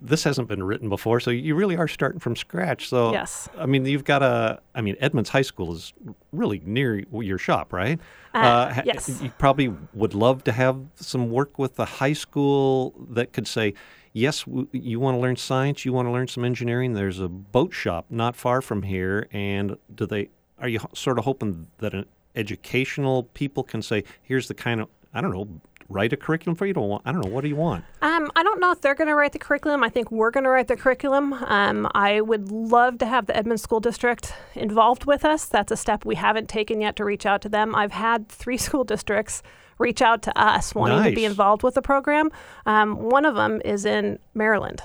this 0.00 0.24
hasn't 0.24 0.48
been 0.48 0.62
written 0.62 0.88
before, 0.88 1.20
so 1.20 1.30
you 1.30 1.54
really 1.54 1.76
are 1.76 1.86
starting 1.86 2.20
from 2.20 2.36
scratch. 2.36 2.88
So 2.88 3.12
yes, 3.12 3.50
I 3.58 3.66
mean 3.66 3.84
you've 3.84 4.04
got 4.04 4.22
a, 4.22 4.60
I 4.74 4.80
mean 4.80 4.96
Edmonds 4.98 5.28
High 5.28 5.42
School 5.42 5.74
is 5.74 5.92
really 6.32 6.62
near 6.64 7.04
your 7.12 7.38
shop, 7.38 7.74
right? 7.74 8.00
Uh, 8.32 8.38
uh, 8.38 8.82
yes. 8.86 9.20
You 9.22 9.30
probably 9.36 9.74
would 9.92 10.14
love 10.14 10.42
to 10.44 10.52
have 10.52 10.80
some 10.94 11.30
work 11.30 11.58
with 11.58 11.76
the 11.76 11.84
high 11.84 12.14
school 12.14 12.94
that 13.10 13.34
could 13.34 13.46
say, 13.46 13.74
yes, 14.12 14.44
w- 14.44 14.68
you 14.72 15.00
want 15.00 15.16
to 15.16 15.20
learn 15.20 15.36
science, 15.36 15.84
you 15.84 15.92
want 15.92 16.06
to 16.06 16.12
learn 16.12 16.28
some 16.28 16.44
engineering. 16.44 16.94
There's 16.94 17.20
a 17.20 17.28
boat 17.28 17.72
shop 17.72 18.06
not 18.10 18.36
far 18.36 18.60
from 18.62 18.82
here, 18.82 19.28
and 19.32 19.76
do 19.94 20.06
they? 20.06 20.30
Are 20.58 20.68
you 20.68 20.80
sort 20.94 21.18
of 21.18 21.24
hoping 21.24 21.68
that 21.78 21.94
an 21.94 22.06
educational 22.36 23.24
people 23.24 23.62
can 23.62 23.82
say, 23.82 24.04
here's 24.22 24.48
the 24.48 24.54
kind 24.54 24.80
of 24.80 24.88
I 25.12 25.20
don't 25.20 25.32
know, 25.32 25.48
write 25.88 26.12
a 26.12 26.16
curriculum 26.16 26.54
for 26.54 26.66
you? 26.66 26.72
Don't 26.72 26.88
want, 26.88 27.02
I 27.04 27.12
don't 27.12 27.24
know. 27.24 27.30
What 27.30 27.42
do 27.42 27.48
you 27.48 27.56
want? 27.56 27.84
Um, 28.00 28.30
I 28.36 28.42
don't 28.42 28.60
know 28.60 28.70
if 28.70 28.80
they're 28.80 28.94
going 28.94 29.08
to 29.08 29.14
write 29.14 29.32
the 29.32 29.38
curriculum. 29.38 29.82
I 29.82 29.88
think 29.88 30.10
we're 30.10 30.30
going 30.30 30.44
to 30.44 30.50
write 30.50 30.68
the 30.68 30.76
curriculum. 30.76 31.32
Um, 31.32 31.88
I 31.94 32.20
would 32.20 32.50
love 32.50 32.98
to 32.98 33.06
have 33.06 33.26
the 33.26 33.36
Edmonds 33.36 33.62
School 33.62 33.80
District 33.80 34.32
involved 34.54 35.04
with 35.04 35.24
us. 35.24 35.46
That's 35.46 35.72
a 35.72 35.76
step 35.76 36.04
we 36.04 36.14
haven't 36.14 36.48
taken 36.48 36.80
yet 36.80 36.96
to 36.96 37.04
reach 37.04 37.26
out 37.26 37.42
to 37.42 37.48
them. 37.48 37.74
I've 37.74 37.92
had 37.92 38.28
three 38.28 38.56
school 38.68 38.84
districts 38.84 39.42
reach 39.80 40.02
out 40.02 40.22
to 40.22 40.38
us 40.38 40.74
wanting 40.74 40.98
nice. 40.98 41.10
to 41.10 41.16
be 41.16 41.24
involved 41.24 41.62
with 41.62 41.74
the 41.74 41.82
program. 41.82 42.30
Um, 42.66 42.96
one 42.96 43.24
of 43.24 43.34
them 43.34 43.60
is 43.64 43.84
in 43.84 44.18
Maryland. 44.34 44.82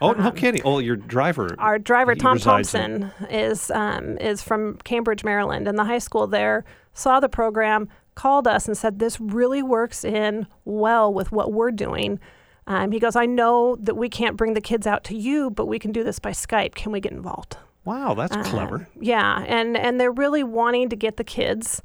Oh 0.00 0.12
no 0.12 0.28
um, 0.28 0.34
kidding! 0.34 0.62
Oh, 0.64 0.78
your 0.78 0.96
driver. 0.96 1.54
Our 1.58 1.78
driver 1.78 2.14
Tom 2.14 2.38
Thompson 2.38 3.12
in. 3.20 3.26
is 3.26 3.70
um, 3.70 4.16
is 4.18 4.42
from 4.42 4.76
Cambridge, 4.84 5.24
Maryland, 5.24 5.66
and 5.66 5.76
the 5.76 5.84
high 5.84 5.98
school 5.98 6.26
there 6.26 6.64
saw 6.94 7.20
the 7.20 7.28
program, 7.28 7.88
called 8.14 8.46
us, 8.46 8.66
and 8.66 8.76
said 8.76 8.98
this 8.98 9.20
really 9.20 9.62
works 9.62 10.04
in 10.04 10.46
well 10.64 11.12
with 11.12 11.32
what 11.32 11.52
we're 11.52 11.72
doing. 11.72 12.20
Um, 12.68 12.92
he 12.92 13.00
goes, 13.00 13.16
I 13.16 13.26
know 13.26 13.76
that 13.76 13.96
we 13.96 14.08
can't 14.08 14.36
bring 14.36 14.54
the 14.54 14.60
kids 14.60 14.86
out 14.86 15.02
to 15.04 15.16
you, 15.16 15.50
but 15.50 15.66
we 15.66 15.78
can 15.78 15.90
do 15.90 16.04
this 16.04 16.18
by 16.18 16.30
Skype. 16.30 16.74
Can 16.74 16.92
we 16.92 17.00
get 17.00 17.12
involved? 17.12 17.56
Wow, 17.84 18.14
that's 18.14 18.36
uh, 18.36 18.44
clever. 18.44 18.86
Yeah, 19.00 19.42
and 19.48 19.76
and 19.76 20.00
they're 20.00 20.12
really 20.12 20.44
wanting 20.44 20.90
to 20.90 20.96
get 20.96 21.16
the 21.16 21.24
kids 21.24 21.82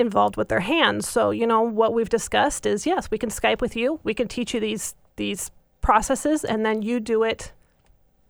involved 0.00 0.36
with 0.36 0.48
their 0.48 0.60
hands. 0.60 1.08
So, 1.08 1.30
you 1.30 1.46
know, 1.46 1.62
what 1.62 1.94
we've 1.94 2.08
discussed 2.08 2.66
is 2.66 2.86
yes, 2.86 3.10
we 3.10 3.18
can 3.18 3.30
Skype 3.30 3.60
with 3.60 3.76
you. 3.76 4.00
We 4.02 4.14
can 4.14 4.28
teach 4.28 4.54
you 4.54 4.60
these 4.60 4.94
these 5.16 5.50
processes 5.80 6.44
and 6.44 6.64
then 6.64 6.82
you 6.82 7.00
do 7.00 7.22
it 7.22 7.52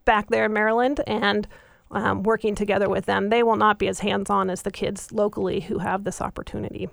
back 0.05 0.29
there 0.29 0.47
in 0.47 0.53
Maryland 0.53 1.01
and 1.07 1.47
um, 1.91 2.23
working 2.23 2.55
together 2.55 2.89
with 2.89 3.07
them. 3.07 3.31
They 3.31 3.43
will 3.43 3.57
not 3.57 3.79
be 3.79 3.89
as 3.89 4.01
hands-on 4.01 4.51
as 4.51 4.63
the 4.63 4.71
kids 4.71 5.13
locally 5.13 5.61
who 5.61 5.79
have 5.79 6.05
this 6.05 6.21
opportunity. 6.21 6.89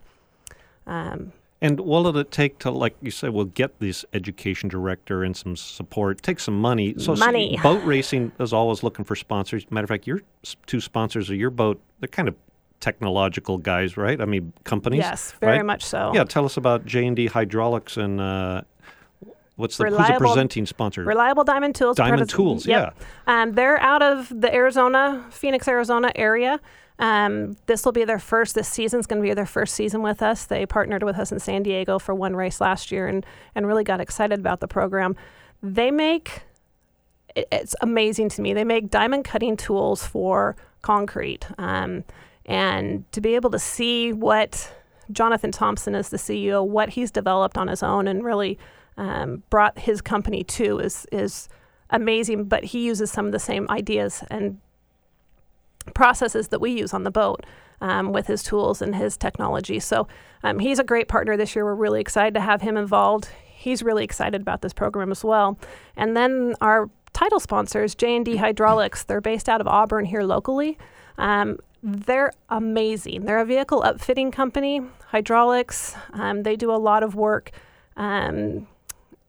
Um, 0.85 1.33
and 1.61 1.79
what 1.79 2.03
will 2.03 2.17
it 2.17 2.31
take 2.31 2.59
to, 2.59 2.71
like 2.71 2.95
you 3.01 3.09
said, 3.09 3.31
we'll 3.31 3.45
get 3.45 3.79
this 3.79 4.05
education 4.13 4.69
director 4.69 5.23
and 5.23 5.35
some 5.35 5.55
support, 5.55 6.21
take 6.21 6.39
some 6.39 6.59
money. 6.59 6.93
So, 6.97 7.15
money. 7.15 7.57
So 7.57 7.63
boat 7.63 7.83
racing 7.83 8.31
is 8.39 8.53
always 8.53 8.83
looking 8.83 9.05
for 9.05 9.15
sponsors. 9.15 9.65
Matter 9.71 9.85
of 9.85 9.89
fact, 9.89 10.05
your 10.05 10.21
two 10.67 10.79
sponsors 10.79 11.29
of 11.31 11.35
your 11.35 11.49
boat, 11.49 11.81
they're 11.99 12.07
kind 12.07 12.27
of 12.27 12.35
technological 12.79 13.57
guys, 13.57 13.97
right? 13.97 14.19
I 14.19 14.25
mean, 14.25 14.53
companies. 14.63 14.99
Yes, 14.99 15.33
very 15.39 15.57
right? 15.57 15.65
much 15.65 15.83
so. 15.83 16.11
Yeah, 16.13 16.23
tell 16.23 16.45
us 16.45 16.57
about 16.57 16.85
J 16.85 17.05
and 17.05 17.15
D 17.15 17.27
Hydraulics 17.27 17.97
and 17.97 18.21
uh, 18.21 18.61
what's 19.55 19.77
the 19.77 19.85
reliable, 19.85 20.07
who's 20.07 20.19
the 20.19 20.25
presenting 20.25 20.65
sponsor? 20.65 21.03
Reliable 21.03 21.43
Diamond 21.43 21.75
Tools. 21.75 21.97
Diamond 21.97 22.29
Tools, 22.29 22.65
yep. 22.65 22.95
yeah. 23.27 23.41
Um, 23.41 23.53
they're 23.53 23.79
out 23.79 24.01
of 24.01 24.29
the 24.29 24.53
Arizona, 24.53 25.25
Phoenix, 25.29 25.67
Arizona 25.67 26.11
area. 26.15 26.59
Um, 26.99 27.57
this 27.67 27.85
will 27.85 27.91
be 27.91 28.05
their 28.05 28.19
first. 28.19 28.55
This 28.55 28.67
season's 28.67 29.05
going 29.05 29.21
to 29.21 29.27
be 29.27 29.33
their 29.33 29.45
first 29.45 29.75
season 29.75 30.01
with 30.01 30.21
us. 30.23 30.45
They 30.45 30.65
partnered 30.65 31.03
with 31.03 31.17
us 31.17 31.31
in 31.31 31.39
San 31.39 31.61
Diego 31.63 31.99
for 31.99 32.15
one 32.15 32.35
race 32.35 32.59
last 32.59 32.91
year, 32.91 33.07
and 33.07 33.25
and 33.53 33.67
really 33.67 33.83
got 33.83 34.01
excited 34.01 34.39
about 34.39 34.61
the 34.61 34.67
program. 34.67 35.15
They 35.61 35.91
make 35.91 36.43
it's 37.35 37.75
amazing 37.81 38.29
to 38.29 38.41
me. 38.41 38.53
They 38.53 38.63
make 38.63 38.89
diamond 38.89 39.25
cutting 39.25 39.57
tools 39.57 40.05
for 40.05 40.55
concrete. 40.81 41.45
Um, 41.57 42.03
and 42.47 43.09
to 43.11 43.21
be 43.21 43.35
able 43.35 43.49
to 43.51 43.59
see 43.59 44.13
what 44.13 44.71
Jonathan 45.11 45.51
Thompson 45.51 45.95
is 45.95 46.09
the 46.09 46.17
CEO, 46.17 46.65
what 46.65 46.89
he's 46.89 47.11
developed 47.11 47.57
on 47.57 47.67
his 47.67 47.83
own 47.83 48.07
and 48.07 48.23
really 48.23 48.57
um, 48.97 49.43
brought 49.49 49.77
his 49.79 50.01
company 50.01 50.43
to 50.43 50.79
is 50.79 51.05
is 51.11 51.49
amazing. 51.89 52.45
But 52.45 52.65
he 52.65 52.85
uses 52.85 53.11
some 53.11 53.25
of 53.25 53.31
the 53.31 53.39
same 53.39 53.67
ideas 53.69 54.23
and 54.29 54.59
processes 55.93 56.49
that 56.49 56.59
we 56.59 56.71
use 56.71 56.93
on 56.93 57.03
the 57.03 57.11
boat 57.11 57.45
um, 57.81 58.11
with 58.11 58.27
his 58.27 58.43
tools 58.43 58.81
and 58.81 58.95
his 58.95 59.17
technology. 59.17 59.79
So 59.79 60.07
um, 60.43 60.59
he's 60.59 60.79
a 60.79 60.83
great 60.83 61.07
partner 61.07 61.37
this 61.37 61.55
year. 61.55 61.65
We're 61.65 61.75
really 61.75 62.01
excited 62.01 62.33
to 62.33 62.41
have 62.41 62.61
him 62.61 62.77
involved. 62.77 63.29
He's 63.45 63.83
really 63.83 64.03
excited 64.03 64.41
about 64.41 64.61
this 64.61 64.73
program 64.73 65.11
as 65.11 65.23
well. 65.23 65.57
And 65.95 66.15
then 66.15 66.55
our 66.61 66.89
title 67.13 67.39
sponsors, 67.39 67.95
J&D 67.95 68.37
Hydraulics, 68.37 69.03
they're 69.03 69.21
based 69.21 69.49
out 69.49 69.61
of 69.61 69.67
Auburn 69.67 70.05
here 70.05 70.23
locally. 70.23 70.77
Um, 71.17 71.57
they're 71.83 72.33
amazing. 72.49 73.25
They're 73.25 73.39
a 73.39 73.45
vehicle 73.45 73.81
upfitting 73.81 74.31
company, 74.31 74.81
hydraulics. 75.07 75.95
Um, 76.13 76.43
they 76.43 76.55
do 76.55 76.71
a 76.71 76.77
lot 76.77 77.03
of 77.03 77.15
work 77.15 77.51
um, 77.95 78.67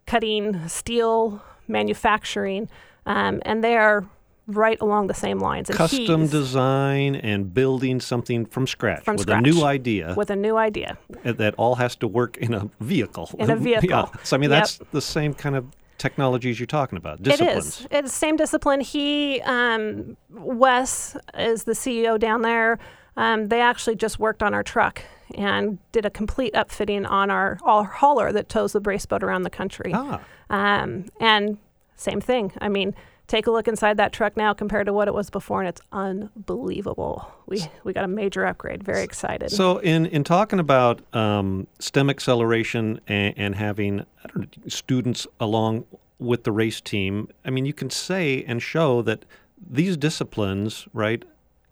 cutting 0.06 0.68
steel, 0.68 1.42
manufacturing, 1.66 2.68
um, 3.06 3.40
and 3.44 3.62
they 3.64 3.76
are 3.76 4.06
right 4.46 4.80
along 4.80 5.06
the 5.08 5.14
same 5.14 5.38
lines. 5.38 5.68
And 5.68 5.76
Custom 5.76 6.26
design 6.26 7.14
and 7.16 7.52
building 7.52 8.00
something 8.00 8.46
from 8.46 8.66
scratch 8.66 9.04
from 9.04 9.16
with 9.16 9.22
scratch. 9.22 9.38
a 9.46 9.50
new 9.50 9.62
idea. 9.62 10.14
With 10.16 10.30
a 10.30 10.36
new 10.36 10.56
idea. 10.56 10.98
That 11.22 11.54
all 11.56 11.76
has 11.76 11.96
to 11.96 12.08
work 12.08 12.36
in 12.38 12.54
a 12.54 12.70
vehicle. 12.80 13.30
In 13.38 13.50
a 13.50 13.56
vehicle. 13.68 13.88
yeah. 13.90 14.06
So, 14.22 14.36
I 14.36 14.38
mean, 14.38 14.50
yep. 14.50 14.60
that's 14.60 14.80
the 14.92 15.02
same 15.02 15.34
kind 15.34 15.54
of 15.56 15.66
technologies 15.98 16.58
you're 16.58 16.66
talking 16.66 16.96
about? 16.96 17.22
Disciplines. 17.22 17.80
It 17.80 17.84
is. 17.84 17.88
It's 17.90 18.12
the 18.12 18.18
same 18.18 18.36
discipline. 18.36 18.80
He, 18.80 19.40
um, 19.42 20.16
Wes, 20.30 21.16
is 21.36 21.64
the 21.64 21.72
CEO 21.72 22.18
down 22.18 22.42
there. 22.42 22.78
Um, 23.16 23.48
they 23.48 23.60
actually 23.60 23.96
just 23.96 24.18
worked 24.18 24.42
on 24.42 24.54
our 24.54 24.62
truck 24.62 25.02
and 25.34 25.78
did 25.92 26.06
a 26.06 26.10
complete 26.10 26.54
upfitting 26.54 27.08
on 27.08 27.30
our, 27.30 27.58
our 27.64 27.84
hauler 27.84 28.32
that 28.32 28.48
tows 28.48 28.72
the 28.72 28.80
brace 28.80 29.06
boat 29.06 29.22
around 29.22 29.42
the 29.42 29.50
country. 29.50 29.92
Ah. 29.92 30.20
Um, 30.50 31.06
and 31.20 31.58
same 31.96 32.20
thing. 32.20 32.52
I 32.60 32.68
mean, 32.68 32.94
take 33.28 33.46
a 33.46 33.50
look 33.50 33.68
inside 33.68 33.98
that 33.98 34.12
truck 34.12 34.36
now 34.36 34.52
compared 34.52 34.86
to 34.86 34.92
what 34.92 35.06
it 35.06 35.14
was 35.14 35.30
before, 35.30 35.60
and 35.60 35.68
it's 35.68 35.80
unbelievable. 35.92 37.30
We 37.46 37.62
we 37.84 37.92
got 37.92 38.04
a 38.04 38.08
major 38.08 38.44
upgrade. 38.44 38.82
Very 38.82 39.04
excited. 39.04 39.50
So, 39.50 39.78
in 39.78 40.06
in 40.06 40.24
talking 40.24 40.58
about 40.58 41.00
um, 41.14 41.68
STEM 41.78 42.10
acceleration 42.10 43.00
and, 43.06 43.34
and 43.36 43.54
having 43.54 43.96
know, 44.34 44.44
students 44.66 45.26
along 45.38 45.84
with 46.18 46.42
the 46.42 46.50
race 46.50 46.80
team, 46.80 47.28
I 47.44 47.50
mean, 47.50 47.64
you 47.64 47.72
can 47.72 47.90
say 47.90 48.42
and 48.48 48.60
show 48.60 49.02
that 49.02 49.24
these 49.70 49.96
disciplines, 49.96 50.88
right, 50.92 51.24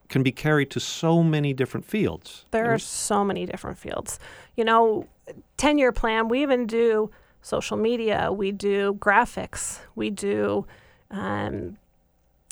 can 0.09 0.23
be 0.23 0.31
carried 0.31 0.71
to 0.71 0.81
so 0.81 1.23
many 1.23 1.53
different 1.53 1.85
fields. 1.85 2.45
There 2.53 2.73
are 2.73 2.79
so 2.79 3.25
many 3.25 3.45
different 3.45 3.79
fields. 3.79 4.21
You 4.57 4.65
know, 4.65 5.09
10 5.57 5.79
year 5.79 5.91
plan, 5.91 6.29
we 6.29 6.43
even 6.43 6.67
do 6.67 7.11
social 7.43 7.77
media, 7.77 8.31
we 8.33 8.53
do 8.53 8.95
graphics, 8.95 9.81
we 9.97 10.11
do 10.11 10.67
um, 11.11 11.79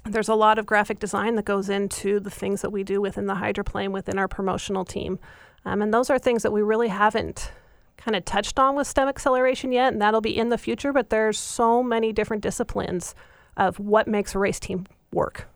there's 0.05 0.29
a 0.29 0.35
lot 0.35 0.59
of 0.59 0.67
graphic 0.67 0.99
design 0.99 1.35
that 1.37 1.45
goes 1.45 1.69
into 1.69 2.21
the 2.21 2.31
things 2.31 2.63
that 2.63 2.71
we 2.71 2.83
do 2.83 3.01
within 3.01 3.27
the 3.27 3.37
hydroplane 3.37 3.93
within 3.93 4.19
our 4.19 4.29
promotional 4.29 4.85
team. 4.85 5.19
Um, 5.65 5.81
and 5.81 5.95
those 5.95 6.11
are 6.11 6.19
things 6.19 6.43
that 6.43 6.53
we 6.53 6.63
really 6.63 6.89
haven't 6.89 7.53
kind 7.97 8.15
of 8.17 8.25
touched 8.25 8.59
on 8.59 8.77
with 8.77 8.87
STEM 8.87 9.09
acceleration 9.09 9.73
yet, 9.73 9.93
and 9.93 10.03
that'll 10.03 10.21
be 10.21 10.37
in 10.37 10.51
the 10.51 10.59
future. 10.59 10.93
But 10.93 11.11
there's 11.11 11.39
so 11.39 11.83
many 11.83 12.13
different 12.13 12.43
disciplines 12.43 13.15
of 13.57 13.79
what 13.79 14.07
makes 14.07 14.35
a 14.35 14.39
race 14.39 14.61
team 14.61 14.87
work. 15.13 15.49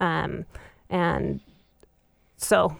Um, 0.00 0.46
and 0.90 1.40
so. 2.36 2.76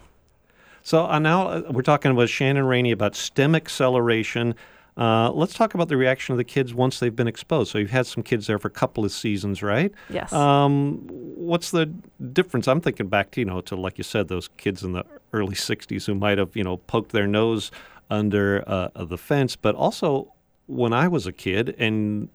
So 0.81 1.05
uh, 1.05 1.19
now 1.19 1.47
uh, 1.47 1.61
we're 1.71 1.83
talking 1.83 2.15
with 2.15 2.29
Shannon 2.29 2.65
Rainey 2.65 2.91
about 2.91 3.15
STEM 3.15 3.55
acceleration. 3.55 4.55
Uh, 4.95 5.31
let's 5.31 5.53
talk 5.53 5.73
about 5.73 5.87
the 5.87 5.97
reaction 5.97 6.33
of 6.33 6.37
the 6.37 6.43
kids 6.43 6.73
once 6.73 6.99
they've 6.99 7.15
been 7.15 7.27
exposed. 7.27 7.71
So 7.71 7.77
you've 7.79 7.89
had 7.89 8.05
some 8.05 8.21
kids 8.21 8.47
there 8.47 8.59
for 8.59 8.67
a 8.67 8.71
couple 8.71 9.03
of 9.03 9.11
seasons, 9.11 9.63
right? 9.63 9.91
Yes. 10.09 10.31
Um, 10.31 11.01
what's 11.07 11.71
the 11.71 11.87
difference? 12.31 12.67
I'm 12.67 12.81
thinking 12.81 13.07
back 13.07 13.31
to 13.31 13.41
you 13.41 13.45
know 13.45 13.61
to 13.61 13.75
like 13.75 13.97
you 13.97 14.03
said, 14.03 14.27
those 14.27 14.49
kids 14.57 14.83
in 14.83 14.93
the 14.93 15.03
early 15.31 15.55
'60s 15.55 16.05
who 16.05 16.15
might 16.15 16.37
have 16.37 16.55
you 16.55 16.63
know 16.63 16.77
poked 16.77 17.11
their 17.11 17.27
nose 17.27 17.71
under 18.09 18.63
uh, 18.67 18.89
the 19.03 19.17
fence, 19.17 19.55
but 19.55 19.73
also 19.75 20.31
when 20.67 20.93
I 20.93 21.07
was 21.07 21.25
a 21.25 21.33
kid 21.33 21.75
and 21.77 22.29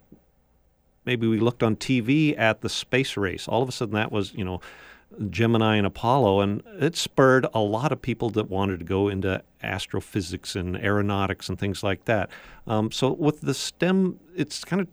maybe 1.04 1.26
we 1.26 1.38
looked 1.38 1.62
on 1.62 1.74
TV 1.76 2.38
at 2.38 2.60
the 2.60 2.68
space 2.68 3.16
race. 3.16 3.48
All 3.48 3.62
of 3.62 3.68
a 3.68 3.72
sudden, 3.72 3.94
that 3.94 4.12
was 4.12 4.34
you 4.34 4.44
know 4.44 4.60
Gemini 5.30 5.76
and 5.76 5.86
Apollo, 5.86 6.40
and 6.40 6.62
it 6.78 6.96
spurred 6.96 7.46
a 7.54 7.60
lot 7.60 7.92
of 7.92 8.00
people 8.00 8.30
that 8.30 8.48
wanted 8.48 8.78
to 8.78 8.84
go 8.84 9.08
into 9.08 9.42
astrophysics 9.62 10.54
and 10.54 10.76
aeronautics 10.76 11.48
and 11.48 11.58
things 11.58 11.82
like 11.82 12.04
that. 12.04 12.30
Um, 12.66 12.92
so 12.92 13.12
with 13.12 13.40
the 13.40 13.54
STEM, 13.54 14.20
it's 14.36 14.64
kind 14.64 14.80
of 14.80 14.88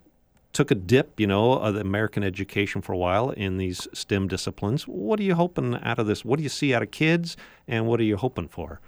took 0.54 0.71
a 0.71 0.75
dip, 0.75 1.19
you 1.19 1.28
know, 1.28 1.54
of 1.54 1.75
the 1.75 1.82
American 1.82 2.23
education 2.23 2.82
for 2.82 2.93
a 2.93 2.97
while 2.97 3.32
in 3.32 3.58
these 3.58 3.89
STEM 3.93 4.30
disciplines. 4.30 4.88
What 4.88 5.19
are 5.19 5.23
you 5.23 5.36
hoping 5.36 5.75
out 5.84 5.99
of 5.99 6.08
this? 6.08 6.23
What 6.23 6.38
do 6.38 6.43
you 6.43 6.49
see 6.49 6.73
out 6.73 6.82
of 6.82 6.91
kids, 6.91 7.36
and 7.67 7.86
what 7.86 7.99
are 7.99 8.04
you 8.04 8.15
hoping 8.15 8.47
for? 8.47 8.80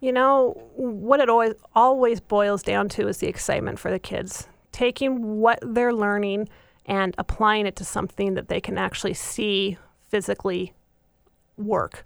You 0.00 0.12
know, 0.12 0.60
what 0.74 1.20
it 1.20 1.30
always 1.30 1.54
always 1.76 2.18
boils 2.18 2.62
down 2.64 2.88
to 2.90 3.06
is 3.06 3.18
the 3.18 3.28
excitement 3.28 3.78
for 3.78 3.90
the 3.90 4.00
kids. 4.00 4.48
Taking 4.72 5.38
what 5.38 5.60
they're 5.62 5.94
learning 5.94 6.48
and 6.86 7.14
applying 7.18 7.66
it 7.66 7.76
to 7.76 7.84
something 7.84 8.34
that 8.34 8.48
they 8.48 8.60
can 8.60 8.76
actually 8.76 9.14
see 9.14 9.78
physically 10.12 10.74
work. 11.56 12.04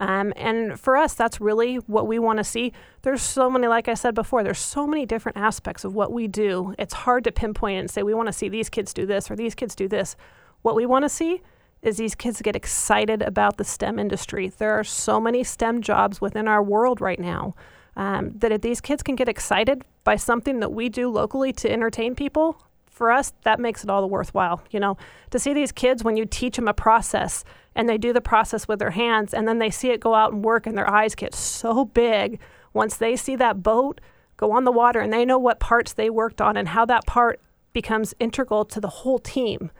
Um, 0.00 0.32
and 0.36 0.78
for 0.78 0.96
us, 0.96 1.14
that's 1.14 1.40
really 1.40 1.76
what 1.76 2.06
we 2.06 2.20
want 2.20 2.38
to 2.38 2.44
see. 2.44 2.72
There's 3.02 3.20
so 3.20 3.50
many, 3.50 3.66
like 3.66 3.88
I 3.88 3.94
said 3.94 4.14
before, 4.14 4.44
there's 4.44 4.60
so 4.60 4.86
many 4.86 5.04
different 5.04 5.36
aspects 5.36 5.84
of 5.84 5.92
what 5.92 6.12
we 6.12 6.28
do. 6.28 6.72
It's 6.78 6.94
hard 6.94 7.24
to 7.24 7.32
pinpoint 7.32 7.80
and 7.80 7.90
say, 7.90 8.04
we 8.04 8.14
want 8.14 8.28
to 8.28 8.32
see 8.32 8.48
these 8.48 8.68
kids 8.68 8.94
do 8.94 9.06
this 9.06 9.28
or 9.28 9.34
these 9.34 9.56
kids 9.56 9.74
do 9.74 9.88
this. 9.88 10.14
What 10.62 10.76
we 10.76 10.86
want 10.86 11.04
to 11.04 11.08
see 11.08 11.42
is 11.82 11.96
these 11.96 12.14
kids 12.14 12.40
get 12.42 12.54
excited 12.54 13.22
about 13.22 13.56
the 13.56 13.64
STEM 13.64 13.98
industry. 13.98 14.48
There 14.48 14.78
are 14.78 14.84
so 14.84 15.20
many 15.20 15.42
STEM 15.42 15.82
jobs 15.82 16.20
within 16.20 16.46
our 16.46 16.62
world 16.62 17.00
right 17.00 17.20
now 17.20 17.56
um, 17.96 18.32
that 18.38 18.52
if 18.52 18.60
these 18.60 18.80
kids 18.80 19.02
can 19.02 19.16
get 19.16 19.28
excited 19.28 19.82
by 20.04 20.14
something 20.14 20.60
that 20.60 20.72
we 20.72 20.88
do 20.88 21.10
locally 21.10 21.52
to 21.54 21.70
entertain 21.70 22.14
people, 22.14 22.62
for 22.98 23.10
us, 23.10 23.32
that 23.44 23.60
makes 23.60 23.82
it 23.82 23.88
all 23.88 24.02
the 24.02 24.06
worthwhile. 24.06 24.62
You 24.70 24.80
know, 24.80 24.98
to 25.30 25.38
see 25.38 25.54
these 25.54 25.72
kids 25.72 26.04
when 26.04 26.16
you 26.16 26.26
teach 26.26 26.56
them 26.56 26.68
a 26.68 26.74
process 26.74 27.44
and 27.74 27.88
they 27.88 27.96
do 27.96 28.12
the 28.12 28.20
process 28.20 28.66
with 28.66 28.80
their 28.80 28.90
hands 28.90 29.32
and 29.32 29.46
then 29.46 29.60
they 29.60 29.70
see 29.70 29.90
it 29.90 30.00
go 30.00 30.14
out 30.14 30.32
and 30.32 30.44
work 30.44 30.66
and 30.66 30.76
their 30.76 30.90
eyes 30.90 31.14
get 31.14 31.34
so 31.34 31.84
big 31.84 32.40
once 32.74 32.96
they 32.96 33.16
see 33.16 33.36
that 33.36 33.62
boat 33.62 34.00
go 34.36 34.52
on 34.52 34.64
the 34.64 34.72
water 34.72 35.00
and 35.00 35.12
they 35.12 35.24
know 35.24 35.38
what 35.38 35.60
parts 35.60 35.92
they 35.92 36.10
worked 36.10 36.40
on 36.40 36.56
and 36.56 36.68
how 36.68 36.84
that 36.84 37.06
part 37.06 37.40
becomes 37.72 38.14
integral 38.18 38.64
to 38.64 38.80
the 38.80 38.88
whole 38.88 39.18
team 39.18 39.70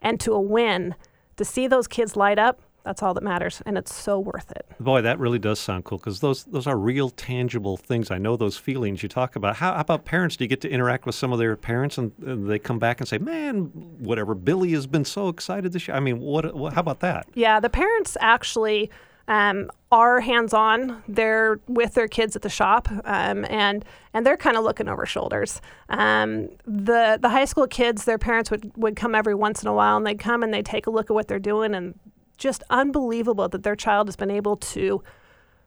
and 0.00 0.20
to 0.20 0.32
a 0.32 0.40
win 0.40 0.94
to 1.36 1.44
see 1.44 1.66
those 1.66 1.88
kids 1.88 2.16
light 2.16 2.38
up 2.38 2.60
that's 2.84 3.02
all 3.02 3.14
that 3.14 3.22
matters 3.22 3.62
and 3.66 3.76
it's 3.76 3.94
so 3.94 4.18
worth 4.18 4.50
it. 4.50 4.66
Boy 4.80 5.02
that 5.02 5.18
really 5.18 5.38
does 5.38 5.58
sound 5.58 5.84
cool 5.84 5.98
because 5.98 6.20
those 6.20 6.44
those 6.44 6.66
are 6.66 6.76
real 6.76 7.10
tangible 7.10 7.76
things. 7.76 8.10
I 8.10 8.18
know 8.18 8.36
those 8.36 8.56
feelings 8.56 9.02
you 9.02 9.08
talk 9.08 9.36
about. 9.36 9.56
How, 9.56 9.74
how, 9.74 9.80
about 9.80 10.04
parents? 10.04 10.36
Do 10.36 10.44
you 10.44 10.48
get 10.48 10.60
to 10.62 10.70
interact 10.70 11.06
with 11.06 11.14
some 11.14 11.32
of 11.32 11.38
their 11.38 11.56
parents 11.56 11.98
and, 11.98 12.12
and, 12.24 12.48
they 12.48 12.58
come 12.58 12.78
back 12.78 13.00
and 13.00 13.08
say 13.08 13.18
man 13.18 13.64
whatever 13.98 14.34
billy 14.34 14.72
has 14.72 14.86
been 14.86 15.04
so 15.04 15.28
excited 15.28 15.72
this 15.72 15.88
year. 15.88 15.96
I 15.96 16.00
mean 16.00 16.20
what, 16.20 16.54
what 16.54 16.72
how 16.72 16.80
about 16.80 17.00
that? 17.00 17.26
Yeah 17.34 17.60
the 17.60 17.70
parents 17.70 18.16
actually 18.20 18.90
um, 19.28 19.70
are 19.92 20.20
hands-on. 20.20 21.02
They're 21.06 21.60
with 21.68 21.94
their 21.94 22.08
kids 22.08 22.34
at 22.34 22.42
the 22.42 22.48
shop, 22.48 22.88
um, 23.04 23.44
and 23.48 23.84
and 24.14 24.26
they're 24.26 24.38
kind 24.38 24.56
of 24.56 24.64
looking 24.64 24.88
over 24.88 25.04
shoulders. 25.06 25.60
Um, 25.90 26.48
the 26.66 27.18
the 27.20 27.28
high 27.28 27.44
school 27.44 27.66
kids, 27.66 28.06
their 28.06 28.18
parents 28.18 28.50
would 28.50 28.72
would 28.76 28.96
come 28.96 29.14
every 29.14 29.34
once 29.34 29.62
in 29.62 29.68
a 29.68 29.74
while, 29.74 29.98
and 29.98 30.06
they'd 30.06 30.18
come 30.18 30.42
and 30.42 30.52
they'd 30.52 30.66
take 30.66 30.86
a 30.86 30.90
look 30.90 31.10
at 31.10 31.14
what 31.14 31.28
they're 31.28 31.38
doing, 31.38 31.74
and 31.74 31.94
just 32.38 32.62
unbelievable 32.70 33.48
that 33.48 33.62
their 33.62 33.76
child 33.76 34.08
has 34.08 34.16
been 34.16 34.30
able 34.30 34.56
to 34.56 35.02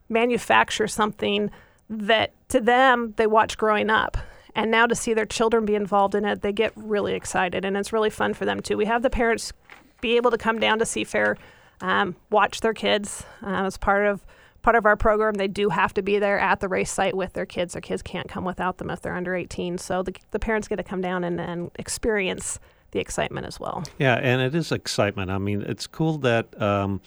manufacture 0.08 0.88
something 0.88 1.50
that 1.88 2.32
to 2.48 2.60
them 2.60 3.14
they 3.16 3.26
watch 3.26 3.56
growing 3.56 3.90
up. 3.90 4.16
And 4.54 4.70
now 4.70 4.86
to 4.86 4.94
see 4.94 5.14
their 5.14 5.26
children 5.26 5.64
be 5.64 5.74
involved 5.74 6.14
in 6.14 6.24
it, 6.24 6.42
they 6.42 6.52
get 6.52 6.72
really 6.76 7.14
excited, 7.14 7.64
and 7.64 7.76
it's 7.76 7.92
really 7.92 8.10
fun 8.10 8.34
for 8.34 8.44
them 8.44 8.60
too. 8.60 8.76
We 8.76 8.84
have 8.84 9.02
the 9.02 9.10
parents 9.10 9.52
be 10.00 10.16
able 10.16 10.30
to 10.30 10.38
come 10.38 10.58
down 10.58 10.78
to 10.80 10.84
Seafair, 10.84 11.38
um, 11.80 12.16
watch 12.30 12.60
their 12.60 12.74
kids 12.74 13.24
uh, 13.42 13.64
as 13.64 13.78
part 13.78 14.06
of 14.06 14.26
part 14.60 14.76
of 14.76 14.86
our 14.86 14.96
program. 14.96 15.34
They 15.34 15.48
do 15.48 15.70
have 15.70 15.92
to 15.94 16.02
be 16.02 16.18
there 16.18 16.38
at 16.38 16.60
the 16.60 16.68
race 16.68 16.90
site 16.90 17.16
with 17.16 17.32
their 17.32 17.46
kids. 17.46 17.72
Their 17.72 17.82
kids 17.82 18.02
can't 18.02 18.28
come 18.28 18.44
without 18.44 18.78
them 18.78 18.90
if 18.90 19.00
they're 19.00 19.14
under 19.14 19.34
18. 19.34 19.78
So 19.78 20.02
the, 20.02 20.14
the 20.30 20.38
parents 20.38 20.68
get 20.68 20.76
to 20.76 20.84
come 20.84 21.00
down 21.00 21.24
and, 21.24 21.40
and 21.40 21.70
experience 21.76 22.60
the 22.92 23.00
excitement 23.00 23.46
as 23.46 23.58
well. 23.58 23.82
Yeah, 23.98 24.14
and 24.14 24.40
it 24.40 24.54
is 24.54 24.70
excitement. 24.70 25.30
I 25.30 25.38
mean, 25.38 25.62
it's 25.62 25.86
cool 25.86 26.18
that 26.18 26.60
um, 26.62 27.00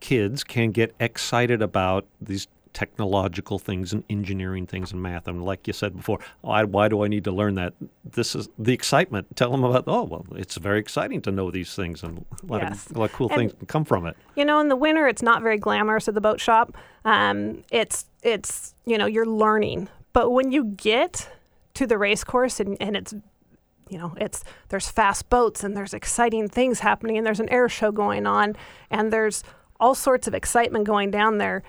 kids 0.00 0.44
can 0.44 0.70
get 0.70 0.94
excited 1.00 1.62
about 1.62 2.06
these 2.20 2.46
technological 2.74 3.58
things 3.58 3.92
and 3.92 4.04
engineering 4.08 4.66
things 4.66 4.92
and 4.92 5.02
math. 5.02 5.26
And 5.26 5.44
like 5.44 5.66
you 5.66 5.72
said 5.72 5.96
before, 5.96 6.20
why, 6.42 6.62
why 6.64 6.88
do 6.88 7.02
I 7.02 7.08
need 7.08 7.24
to 7.24 7.32
learn 7.32 7.54
that? 7.56 7.74
This 8.04 8.36
is 8.36 8.48
the 8.58 8.72
excitement. 8.72 9.34
Tell 9.36 9.50
them 9.50 9.64
about, 9.64 9.84
oh, 9.86 10.04
well, 10.04 10.26
it's 10.36 10.56
very 10.56 10.78
exciting 10.78 11.20
to 11.22 11.32
know 11.32 11.50
these 11.50 11.74
things 11.74 12.02
and 12.02 12.24
a 12.42 12.46
lot, 12.46 12.62
yes. 12.62 12.86
of, 12.86 12.96
a 12.96 13.00
lot 13.00 13.04
of 13.06 13.12
cool 13.16 13.28
and, 13.30 13.50
things 13.50 13.52
come 13.66 13.84
from 13.84 14.06
it. 14.06 14.16
You 14.36 14.44
know, 14.44 14.60
in 14.60 14.68
the 14.68 14.76
winter, 14.76 15.08
it's 15.08 15.22
not 15.22 15.42
very 15.42 15.58
glamorous 15.58 16.06
at 16.08 16.14
the 16.14 16.20
boat 16.20 16.40
shop. 16.40 16.76
Um, 17.04 17.64
it's, 17.72 18.06
it's, 18.22 18.74
you 18.86 18.98
know, 18.98 19.06
you're 19.06 19.26
learning. 19.26 19.88
But 20.12 20.30
when 20.30 20.52
you 20.52 20.64
get 20.64 21.28
to 21.74 21.86
the 21.86 21.98
race 21.98 22.22
course 22.22 22.60
and, 22.60 22.76
and 22.80 22.96
it's 22.96 23.14
you 23.90 23.98
know, 23.98 24.14
it's 24.18 24.44
there's 24.68 24.88
fast 24.88 25.28
boats 25.28 25.64
and 25.64 25.76
there's 25.76 25.94
exciting 25.94 26.48
things 26.48 26.80
happening 26.80 27.16
and 27.16 27.26
there's 27.26 27.40
an 27.40 27.48
air 27.48 27.68
show 27.68 27.90
going 27.90 28.26
on 28.26 28.56
and 28.90 29.12
there's 29.12 29.42
all 29.80 29.94
sorts 29.94 30.26
of 30.26 30.34
excitement 30.34 30.84
going 30.84 31.10
down 31.10 31.38
there. 31.38 31.62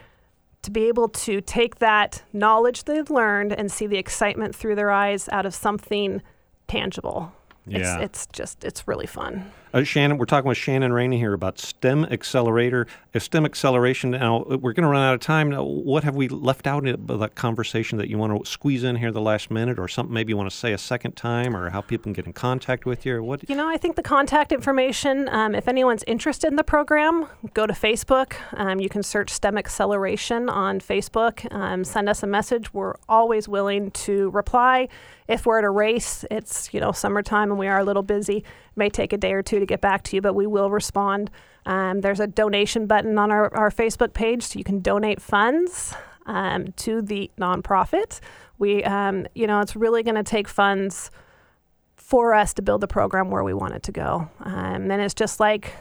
To 0.63 0.71
be 0.71 0.89
able 0.89 1.07
to 1.09 1.39
take 1.39 1.77
that 1.77 2.21
knowledge 2.33 2.83
they've 2.83 3.09
learned 3.09 3.53
and 3.53 3.71
see 3.71 3.87
the 3.87 3.97
excitement 3.97 4.53
through 4.53 4.75
their 4.75 4.91
eyes 4.91 5.29
out 5.29 5.45
of 5.45 5.55
something 5.55 6.21
tangible. 6.67 7.31
Yeah. 7.65 7.99
It's, 7.99 8.25
it's 8.25 8.27
just, 8.33 8.63
it's 8.65 8.85
really 8.85 9.05
fun. 9.07 9.51
Uh, 9.71 9.83
Shannon, 9.83 10.17
we're 10.17 10.25
talking 10.25 10.49
with 10.49 10.57
Shannon 10.57 10.91
Rainey 10.91 11.19
here 11.19 11.33
about 11.33 11.59
STEM 11.59 12.05
Accelerator. 12.05 12.87
STEM 13.15 13.45
Acceleration, 13.45 14.09
now 14.09 14.43
we're 14.47 14.73
going 14.73 14.83
to 14.83 14.87
run 14.87 15.03
out 15.03 15.13
of 15.13 15.19
time. 15.19 15.51
Now, 15.51 15.63
what 15.63 16.03
have 16.03 16.15
we 16.15 16.27
left 16.27 16.65
out 16.65 16.87
of 16.87 17.19
that 17.19 17.35
conversation 17.35 17.99
that 17.99 18.09
you 18.09 18.17
want 18.17 18.43
to 18.43 18.49
squeeze 18.49 18.83
in 18.83 18.95
here 18.95 19.11
the 19.11 19.21
last 19.21 19.51
minute 19.51 19.77
or 19.77 19.87
something 19.87 20.11
maybe 20.11 20.31
you 20.31 20.37
want 20.37 20.49
to 20.49 20.55
say 20.55 20.73
a 20.73 20.77
second 20.77 21.15
time 21.15 21.55
or 21.55 21.69
how 21.69 21.81
people 21.81 22.05
can 22.05 22.13
get 22.13 22.25
in 22.25 22.33
contact 22.33 22.87
with 22.87 23.05
you 23.05 23.17
or 23.17 23.21
what? 23.21 23.47
You 23.47 23.55
know, 23.55 23.69
I 23.69 23.77
think 23.77 23.95
the 23.95 24.01
contact 24.01 24.51
information, 24.51 25.29
um, 25.29 25.53
if 25.53 25.67
anyone's 25.67 26.03
interested 26.07 26.47
in 26.47 26.55
the 26.55 26.63
program, 26.63 27.27
go 27.53 27.67
to 27.67 27.73
Facebook. 27.73 28.33
Um, 28.53 28.79
you 28.79 28.89
can 28.89 29.03
search 29.03 29.29
STEM 29.29 29.55
Acceleration 29.55 30.49
on 30.49 30.79
Facebook. 30.79 31.51
Um, 31.53 31.83
send 31.83 32.09
us 32.09 32.23
a 32.23 32.27
message. 32.27 32.73
We're 32.73 32.95
always 33.07 33.47
willing 33.47 33.91
to 33.91 34.31
reply. 34.31 34.87
If 35.27 35.45
we're 35.45 35.59
at 35.59 35.63
a 35.63 35.69
race, 35.69 36.25
it's, 36.31 36.73
you 36.73 36.79
know, 36.79 36.91
summertime 36.91 37.51
and 37.51 37.59
we 37.59 37.67
are 37.67 37.77
a 37.77 37.83
little 37.83 38.01
busy. 38.01 38.43
May 38.79 38.89
take 38.89 39.13
a 39.13 39.17
day 39.17 39.33
or 39.33 39.43
two 39.43 39.59
to 39.59 39.65
get 39.67 39.81
back 39.81 40.01
to 40.05 40.15
you, 40.15 40.21
but 40.21 40.33
we 40.33 40.47
will 40.47 40.71
respond. 40.71 41.29
Um, 41.67 42.01
there's 42.01 42.19
a 42.19 42.25
donation 42.25 42.87
button 42.87 43.19
on 43.19 43.31
our, 43.31 43.53
our 43.55 43.69
Facebook 43.69 44.13
page, 44.13 44.41
so 44.41 44.57
you 44.57 44.63
can 44.63 44.79
donate 44.79 45.21
funds 45.21 45.93
um, 46.25 46.71
to 46.77 47.01
the 47.03 47.29
nonprofit. 47.39 48.19
We, 48.57 48.83
um, 48.83 49.27
you 49.35 49.45
know, 49.45 49.59
it's 49.59 49.75
really 49.75 50.01
going 50.01 50.15
to 50.15 50.23
take 50.23 50.47
funds 50.47 51.11
for 51.95 52.33
us 52.33 52.55
to 52.55 52.63
build 52.63 52.81
the 52.81 52.87
program 52.87 53.29
where 53.29 53.43
we 53.43 53.53
want 53.53 53.75
it 53.75 53.83
to 53.83 53.91
go. 53.91 54.29
Um, 54.39 54.89
and 54.89 55.01
it's 55.01 55.13
just 55.13 55.39
like 55.39 55.75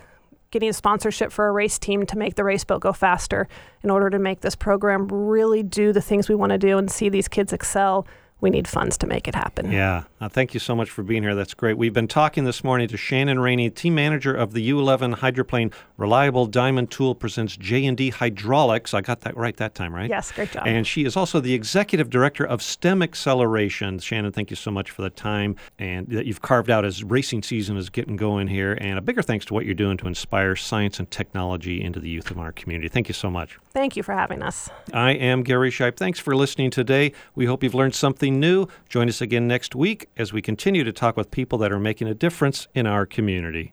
getting 0.51 0.69
a 0.69 0.73
sponsorship 0.73 1.33
for 1.33 1.47
a 1.47 1.53
race 1.53 1.79
team 1.79 2.07
to 2.07 2.17
make 2.17 2.35
the 2.35 2.45
race 2.45 2.65
boat 2.65 2.81
go 2.81 2.93
faster 2.93 3.49
in 3.83 3.91
order 3.91 4.11
to 4.11 4.19
make 4.19 4.41
this 4.41 4.55
program 4.55 5.09
really 5.09 5.63
do 5.63 5.93
the 5.93 6.01
things 6.01 6.29
we 6.29 6.35
want 6.35 6.51
to 6.51 6.59
do 6.59 6.79
and 6.79 6.91
see 6.91 7.09
these 7.09 7.29
kids 7.29 7.53
excel 7.53 8.07
we 8.41 8.51
need 8.51 8.69
funds 8.69 8.97
to 8.99 9.07
make 9.07 9.27
it 9.27 9.35
happen. 9.35 9.73
Yeah. 9.73 10.05
Uh, 10.21 10.29
thank 10.29 10.55
you 10.55 10.61
so 10.61 10.75
much 10.75 10.91
for 10.91 11.03
being 11.03 11.23
here. 11.23 11.35
That's 11.35 11.55
great. 11.55 11.77
We've 11.77 11.93
been 11.93 12.09
talking 12.09 12.45
this 12.45 12.63
morning 12.63 12.89
to 12.89 12.97
Shannon 12.97 13.41
Rainey, 13.41 13.71
team 13.71 13.95
manager 13.95 14.35
of 14.35 14.53
the 14.53 14.71
U11 14.71 15.15
hydroplane. 15.15 15.73
Reliable 15.97 16.47
Diamond 16.47 16.91
Tool 16.91 17.15
presents 17.15 17.57
J&D 17.57 18.11
Hydraulics. 18.11 18.95
I 18.95 19.01
got 19.01 19.21
that 19.21 19.37
right 19.37 19.57
that 19.57 19.75
time, 19.75 19.95
right? 19.95 20.09
Yes, 20.09 20.31
great 20.31 20.53
job. 20.53 20.67
And 20.67 20.87
she 20.87 21.05
is 21.05 21.17
also 21.17 21.41
the 21.41 21.55
executive 21.55 22.11
director 22.11 22.45
of 22.45 22.63
STEM 22.63 23.03
Acceleration. 23.03 23.99
Shannon, 23.99 24.33
thank 24.33 24.51
you 24.51 24.57
so 24.57 24.71
much 24.71 24.91
for 24.91 25.03
the 25.03 25.11
time 25.11 25.57
and 25.79 26.07
that 26.09 26.27
you've 26.27 26.43
carved 26.43 26.71
out 26.71 26.85
as 26.85 27.03
racing 27.03 27.43
season 27.43 27.77
is 27.77 27.91
getting 27.91 28.17
going 28.17 28.49
here. 28.49 28.79
And 28.81 28.99
a 28.99 29.03
bigger 29.03 29.23
thanks 29.23 29.45
to 29.47 29.55
what 29.55 29.65
you're 29.65 29.75
doing 29.75 29.97
to 29.99 30.07
inspire 30.07 30.55
science 30.57 30.99
and 30.99 31.11
technology 31.11 31.83
into 31.83 32.01
the 32.01 32.09
youth 32.09 32.31
of 32.31 32.39
our 32.39 32.53
community. 32.53 32.89
Thank 32.89 33.09
you 33.09 33.15
so 33.15 33.31
much. 33.31 33.59
Thank 33.73 33.97
you 33.97 34.03
for 34.03 34.15
having 34.15 34.43
us. 34.43 34.71
I 34.93 35.13
am 35.13 35.43
Gary 35.43 35.71
Shipe. 35.71 35.97
Thanks 35.97 36.19
for 36.19 36.35
listening 36.37 36.71
today. 36.71 37.13
We 37.35 37.47
hope 37.47 37.63
you've 37.63 37.75
learned 37.75 37.95
something 38.29 38.41
new. 38.41 38.67
Join 38.89 39.09
us 39.09 39.21
again 39.21 39.49
next 39.49 39.75
week 39.75 40.09
as 40.17 40.33
we 40.33 40.43
continue 40.43 40.85
to 40.85 40.93
talk 40.93 41.17
with 41.17 41.31
people 41.31 41.59
that 41.59 41.73
are 41.73 41.79
making 41.79 42.09
a 42.09 42.15
difference 42.15 42.69
in 42.75 42.87
our 42.87 43.07
community. 43.07 43.73